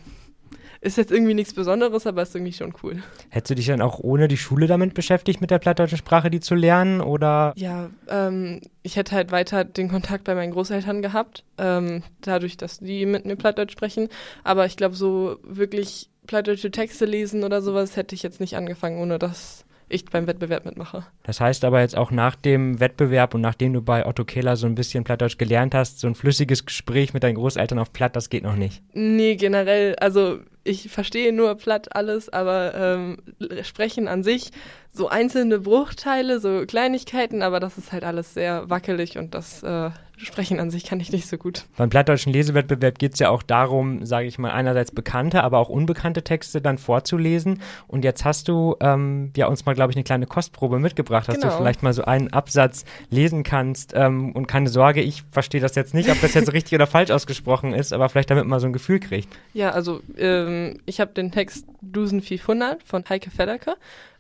[0.83, 3.01] ist jetzt irgendwie nichts Besonderes, aber ist irgendwie schon cool.
[3.29, 6.41] Hättest du dich dann auch ohne die Schule damit beschäftigt, mit der plattdeutschen Sprache die
[6.41, 7.53] zu lernen oder?
[7.55, 12.79] Ja, ähm, ich hätte halt weiter den Kontakt bei meinen Großeltern gehabt, ähm, dadurch, dass
[12.79, 14.09] die mit mir Plattdeutsch sprechen.
[14.43, 18.99] Aber ich glaube, so wirklich plattdeutsche Texte lesen oder sowas hätte ich jetzt nicht angefangen,
[19.01, 21.05] ohne das ich beim Wettbewerb mitmache.
[21.23, 24.65] Das heißt aber jetzt auch nach dem Wettbewerb und nachdem du bei Otto Kehler so
[24.65, 28.29] ein bisschen Plattdeutsch gelernt hast, so ein flüssiges Gespräch mit deinen Großeltern auf Platt, das
[28.29, 28.81] geht noch nicht.
[28.93, 33.17] Nee, generell, also ich verstehe nur platt alles, aber ähm,
[33.63, 34.51] sprechen an sich
[34.93, 39.91] so einzelne Bruchteile, so Kleinigkeiten, aber das ist halt alles sehr wackelig und das äh,
[40.25, 41.65] Sprechen an sich kann ich nicht so gut.
[41.77, 45.69] Beim plattdeutschen Lesewettbewerb geht es ja auch darum, sage ich mal, einerseits bekannte, aber auch
[45.69, 47.61] unbekannte Texte dann vorzulesen.
[47.87, 51.35] Und jetzt hast du ähm, ja uns mal, glaube ich, eine kleine Kostprobe mitgebracht, dass
[51.35, 51.49] genau.
[51.49, 53.93] du vielleicht mal so einen Absatz lesen kannst.
[53.95, 57.11] Ähm, und keine Sorge, ich verstehe das jetzt nicht, ob das jetzt richtig oder falsch
[57.11, 59.29] ausgesprochen ist, aber vielleicht damit man so ein Gefühl kriegt.
[59.53, 63.75] Ja, also ähm, ich habe den Text Dusen 500 von Heike Fedderke.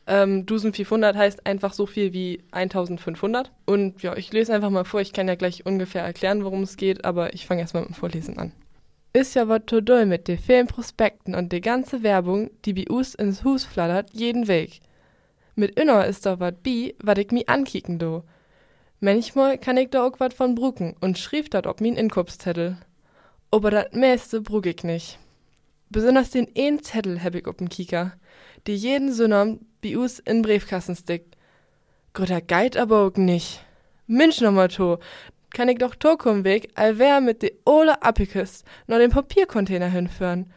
[0.05, 3.51] Ähm, 1500 heißt einfach so viel wie 1500.
[3.65, 5.01] Und ja, ich lese einfach mal vor.
[5.01, 7.95] Ich kann ja gleich ungefähr erklären, worum es geht, aber ich fange erstmal mit dem
[7.95, 8.51] Vorlesen an.
[9.13, 12.89] Ist ja wat to doll mit de vielen Prospekten und de ganze Werbung, die bi
[12.89, 14.81] us ins Hus flattert, jeden Weg.
[15.55, 18.23] Mit inner ist da wat bi, wat ich mi ankicken do.
[18.99, 22.77] Manchmal kann ich da auch wat von brucken und schrieb dat ob min Inkopfzettel.
[23.51, 25.19] Aber dat meiste brug ich nicht.
[25.89, 28.13] Besonders den een Zettel heb ich op'n Kieker,
[28.65, 31.37] die jeden Sonntag bi us in Briefkasten stickt.
[32.13, 33.63] Gott, der geit aber auch nicht.
[34.07, 34.97] Mensch nochmal to,
[35.53, 40.51] kann ich doch Tokumweg allwer mit de ole Appikes noch den Papiercontainer hinführen.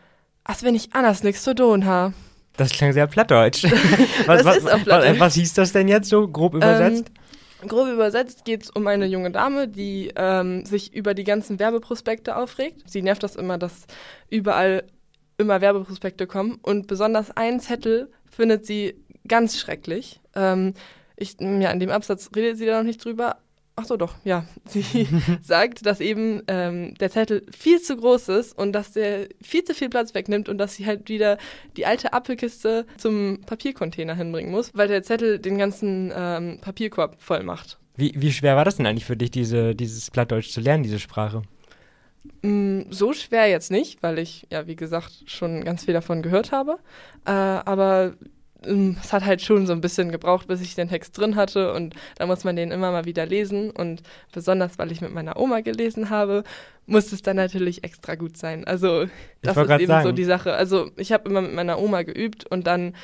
[0.44, 2.12] Als wenn ich anders nix zu tun ha.
[2.56, 3.64] Das klang sehr plattdeutsch.
[4.26, 5.20] was, Das was, ist auch was, plattdeutsch.
[5.20, 7.10] was hieß das denn jetzt so grob übersetzt?
[7.62, 11.58] Ähm, grob übersetzt geht es um eine junge Dame, die ähm, sich über die ganzen
[11.58, 12.82] Werbeprospekte aufregt.
[12.88, 13.86] Sie nervt das immer, dass
[14.30, 14.84] überall
[15.38, 16.58] immer Werbeprospekte kommen.
[16.62, 18.94] Und besonders einen Zettel findet sie
[19.28, 20.20] ganz schrecklich.
[20.34, 20.74] Ähm,
[21.16, 23.36] ich, ja, in dem Absatz redet sie da noch nicht drüber.
[23.78, 24.46] Ach so, doch, ja.
[24.66, 25.06] Sie
[25.42, 29.74] sagt, dass eben ähm, der Zettel viel zu groß ist und dass der viel zu
[29.74, 31.36] viel Platz wegnimmt und dass sie halt wieder
[31.76, 37.42] die alte Apfelkiste zum Papiercontainer hinbringen muss, weil der Zettel den ganzen ähm, Papierkorb voll
[37.42, 37.78] macht.
[37.96, 40.98] Wie, wie schwer war das denn eigentlich für dich, diese, dieses Plattdeutsch zu lernen, diese
[40.98, 41.42] Sprache?
[42.42, 46.52] Mm, So schwer jetzt nicht, weil ich, ja, wie gesagt, schon ganz viel davon gehört
[46.52, 46.78] habe.
[47.24, 48.14] Äh, aber
[48.62, 51.94] es hat halt schon so ein bisschen gebraucht, bis ich den Text drin hatte und
[52.16, 54.02] da muss man den immer mal wieder lesen und
[54.32, 56.42] besonders, weil ich mit meiner Oma gelesen habe,
[56.86, 58.64] muss es dann natürlich extra gut sein.
[58.64, 59.06] Also
[59.42, 60.16] das ist eben so sagen.
[60.16, 60.54] die Sache.
[60.54, 62.94] Also ich habe immer mit meiner Oma geübt und dann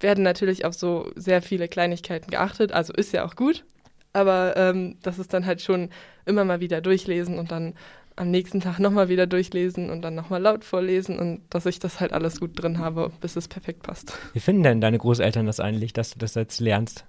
[0.00, 2.72] werden natürlich auf so sehr viele Kleinigkeiten geachtet.
[2.72, 3.64] Also ist ja auch gut,
[4.12, 5.90] aber ähm, das ist dann halt schon
[6.26, 7.74] immer mal wieder durchlesen und dann
[8.16, 12.00] am nächsten Tag nochmal wieder durchlesen und dann nochmal laut vorlesen und dass ich das
[12.00, 14.16] halt alles gut drin habe, bis es perfekt passt.
[14.32, 17.04] Wie finden denn deine Großeltern das eigentlich, dass du das jetzt lernst?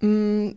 [0.00, 0.50] Mm,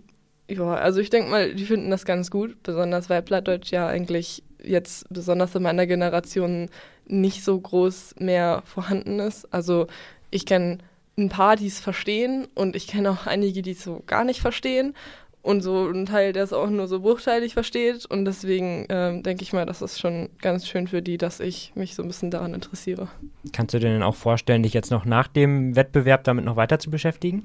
[0.48, 4.44] ja, also ich denke mal, die finden das ganz gut, besonders weil Plattdeutsch ja eigentlich
[4.64, 6.70] jetzt besonders in meiner Generation
[7.06, 9.52] nicht so groß mehr vorhanden ist.
[9.52, 9.88] Also
[10.30, 10.78] ich kenne
[11.18, 14.42] ein paar, die es verstehen und ich kenne auch einige, die es so gar nicht
[14.42, 14.96] verstehen
[15.44, 19.44] und so ein Teil, der es auch nur so bruchteilig versteht und deswegen ähm, denke
[19.44, 22.32] ich mal, das ist schon ganz schön für die, dass ich mich so ein bisschen
[22.32, 23.10] daran interessiere.
[23.52, 26.80] Kannst du dir denn auch vorstellen, dich jetzt noch nach dem Wettbewerb damit noch weiter
[26.80, 27.44] zu beschäftigen?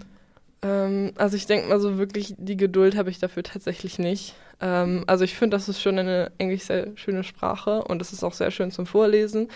[0.63, 4.35] Ähm, also ich denke mal so wirklich, die Geduld habe ich dafür tatsächlich nicht.
[4.61, 8.25] Ähm, also ich finde, das ist schon eine eigentlich sehr schöne Sprache und es ist
[8.25, 9.49] auch sehr schön zum Vorlesen.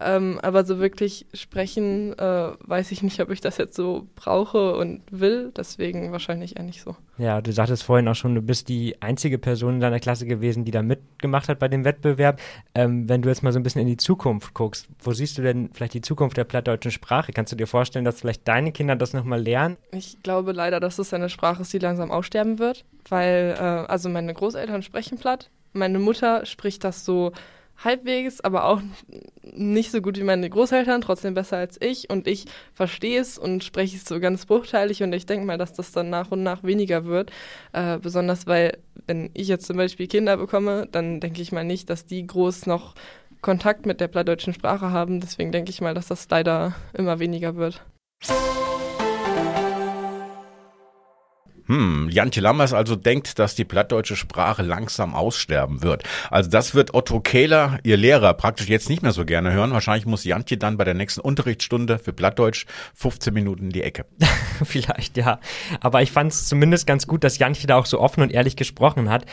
[0.00, 4.76] Ähm, aber so wirklich sprechen, äh, weiß ich nicht, ob ich das jetzt so brauche
[4.76, 5.52] und will.
[5.56, 6.94] Deswegen wahrscheinlich eher nicht so.
[7.16, 10.64] Ja, du sagtest vorhin auch schon, du bist die einzige Person in deiner Klasse gewesen,
[10.64, 12.40] die da mitgemacht hat bei dem Wettbewerb.
[12.76, 15.42] Ähm, wenn du jetzt mal so ein bisschen in die Zukunft guckst, wo siehst du
[15.42, 17.32] denn vielleicht die Zukunft der plattdeutschen Sprache?
[17.32, 19.78] Kannst du dir vorstellen, dass vielleicht deine Kinder das nochmal lernen?
[19.90, 24.08] Ich glaube leider, dass es eine Sprache ist, die langsam aussterben wird, weil äh, also
[24.08, 25.50] meine Großeltern sprechen platt.
[25.72, 27.32] Meine Mutter spricht das so
[27.84, 28.82] halbwegs, aber auch
[29.42, 32.10] nicht so gut wie meine Großeltern, trotzdem besser als ich.
[32.10, 35.02] Und ich verstehe es und spreche es so ganz bruchteilig.
[35.02, 37.30] Und ich denke mal, dass das dann nach und nach weniger wird.
[37.72, 41.88] Äh, besonders weil, wenn ich jetzt zum Beispiel Kinder bekomme, dann denke ich mal nicht,
[41.90, 42.94] dass die groß noch
[43.40, 45.20] Kontakt mit der plattdeutschen Sprache haben.
[45.20, 47.84] Deswegen denke ich mal, dass das leider immer weniger wird.
[51.68, 56.02] Hm, Jantje Lammers also denkt, dass die plattdeutsche Sprache langsam aussterben wird.
[56.30, 59.72] Also das wird Otto Kehler, ihr Lehrer, praktisch jetzt nicht mehr so gerne hören.
[59.72, 64.06] Wahrscheinlich muss Jantje dann bei der nächsten Unterrichtsstunde für Plattdeutsch 15 Minuten in die Ecke.
[64.64, 65.40] Vielleicht, ja.
[65.80, 68.56] Aber ich fand es zumindest ganz gut, dass Janche da auch so offen und ehrlich
[68.56, 69.26] gesprochen hat.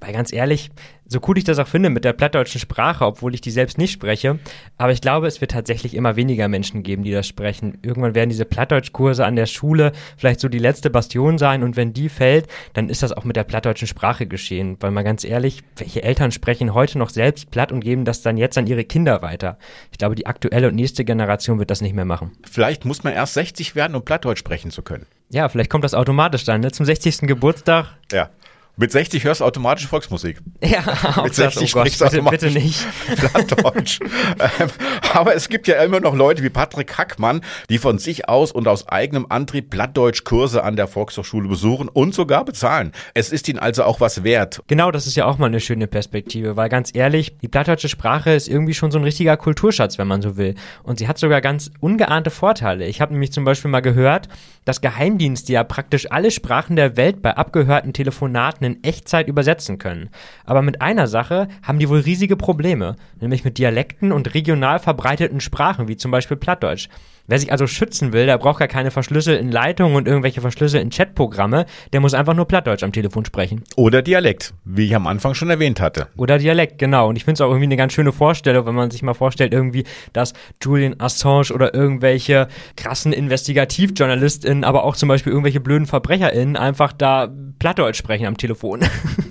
[0.00, 0.70] Weil ganz ehrlich,
[1.06, 3.90] so cool ich das auch finde mit der plattdeutschen Sprache, obwohl ich die selbst nicht
[3.90, 4.38] spreche,
[4.78, 7.78] aber ich glaube, es wird tatsächlich immer weniger Menschen geben, die das sprechen.
[7.82, 11.92] Irgendwann werden diese Plattdeutschkurse an der Schule vielleicht so die letzte Bastion sein und wenn
[11.92, 14.76] die fällt, dann ist das auch mit der plattdeutschen Sprache geschehen.
[14.80, 18.36] Weil mal ganz ehrlich, welche Eltern sprechen heute noch selbst platt und geben das dann
[18.36, 19.58] jetzt an ihre Kinder weiter?
[19.90, 22.32] Ich glaube, die aktuelle und nächste Generation wird das nicht mehr machen.
[22.48, 25.06] Vielleicht muss man erst 60 werden, um Plattdeutsch sprechen zu können.
[25.30, 26.70] Ja, vielleicht kommt das automatisch dann, ne?
[26.72, 27.20] Zum 60.
[27.20, 27.96] Geburtstag.
[28.12, 28.30] Ja.
[28.76, 30.38] Mit 60 hörst du automatisch Volksmusik.
[30.62, 30.80] Ja,
[31.22, 32.86] Mit das, 60 oh Gott, sprichst du bitte, automatisch bitte nicht.
[33.16, 34.00] Plattdeutsch.
[34.60, 34.68] ähm,
[35.12, 38.68] aber es gibt ja immer noch Leute wie Patrick Hackmann, die von sich aus und
[38.68, 42.92] aus eigenem Antrieb Plattdeutsch-Kurse an der Volkshochschule besuchen und sogar bezahlen.
[43.14, 44.62] Es ist ihnen also auch was wert.
[44.66, 48.32] Genau, das ist ja auch mal eine schöne Perspektive, weil ganz ehrlich, die plattdeutsche Sprache
[48.32, 50.54] ist irgendwie schon so ein richtiger Kulturschatz, wenn man so will.
[50.82, 52.86] Und sie hat sogar ganz ungeahnte Vorteile.
[52.86, 54.28] Ich habe nämlich zum Beispiel mal gehört,
[54.64, 60.10] dass Geheimdienste ja praktisch alle Sprachen der Welt bei abgehörten Telefonaten in Echtzeit übersetzen können.
[60.44, 65.40] Aber mit einer Sache haben die wohl riesige Probleme, nämlich mit Dialekten und regional verbreiteten
[65.40, 66.88] Sprachen, wie zum Beispiel Plattdeutsch.
[67.30, 71.64] Wer sich also schützen will, der braucht gar keine verschlüsselten Leitungen und irgendwelche verschlüsselten Chatprogramme,
[71.92, 73.62] der muss einfach nur Plattdeutsch am Telefon sprechen.
[73.76, 76.08] Oder Dialekt, wie ich am Anfang schon erwähnt hatte.
[76.16, 77.08] Oder Dialekt, genau.
[77.08, 79.52] Und ich finde es auch irgendwie eine ganz schöne Vorstellung, wenn man sich mal vorstellt,
[79.52, 86.56] irgendwie, dass Julian Assange oder irgendwelche krassen InvestigativjournalistInnen, aber auch zum Beispiel irgendwelche blöden VerbrecherInnen
[86.56, 88.80] einfach da Plattdeutsch sprechen am Telefon.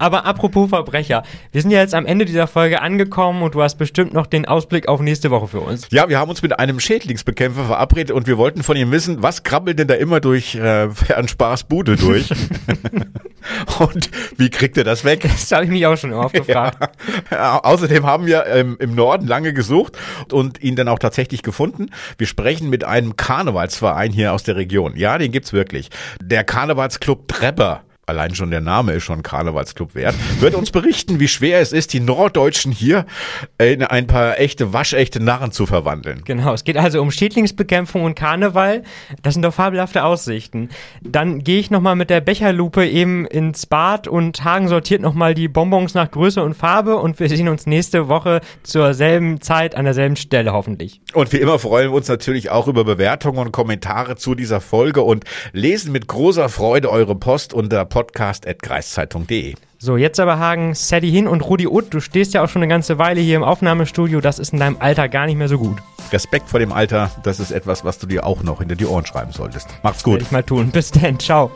[0.00, 1.22] Aber apropos Verbrecher,
[1.52, 4.46] wir sind ja jetzt am Ende dieser Folge angekommen und du hast bestimmt noch den
[4.46, 5.88] Ausblick auf nächste Woche für uns.
[5.90, 9.42] Ja, wir haben uns mit einem Schädlingsbekämpfer verabredet und wir wollten von ihm wissen, was
[9.42, 12.30] krabbelt denn da immer durch äh, Herrn Spaß Bude durch?
[13.78, 15.22] Und wie kriegt er das weg?
[15.22, 16.94] Das habe ich mich auch schon oft gefragt.
[17.30, 19.96] Ja, außerdem haben wir ähm, im Norden lange gesucht
[20.30, 21.86] und ihn dann auch tatsächlich gefunden.
[22.18, 24.94] Wir sprechen mit einem Karnevalsverein hier aus der Region.
[24.96, 25.88] Ja, den gibt's wirklich.
[26.22, 31.28] Der Karnevalsclub Trepper allein schon der Name ist schon Karnevalsclub wert, wird uns berichten, wie
[31.28, 33.06] schwer es ist, die Norddeutschen hier
[33.58, 36.22] in ein paar echte, waschechte Narren zu verwandeln.
[36.24, 38.82] Genau, es geht also um Schädlingsbekämpfung und Karneval.
[39.22, 40.70] Das sind doch fabelhafte Aussichten.
[41.02, 45.48] Dann gehe ich nochmal mit der Becherlupe eben ins Bad und Hagen sortiert nochmal die
[45.48, 49.84] Bonbons nach Größe und Farbe und wir sehen uns nächste Woche zur selben Zeit an
[49.84, 51.00] derselben Stelle hoffentlich.
[51.14, 55.02] Und wie immer freuen wir uns natürlich auch über Bewertungen und Kommentare zu dieser Folge
[55.02, 59.54] und lesen mit großer Freude eure Post unter podcast.kreiszeitung.de.
[59.78, 62.68] So, jetzt aber Hagen, Sadie hin und Rudi Utt, du stehst ja auch schon eine
[62.68, 65.78] ganze Weile hier im Aufnahmestudio, das ist in deinem Alter gar nicht mehr so gut.
[66.12, 69.06] Respekt vor dem Alter, das ist etwas, was du dir auch noch hinter die Ohren
[69.06, 69.68] schreiben solltest.
[69.82, 70.14] Macht's gut.
[70.14, 70.70] Werde ich mal tun.
[70.70, 71.50] Bis dann, ciao.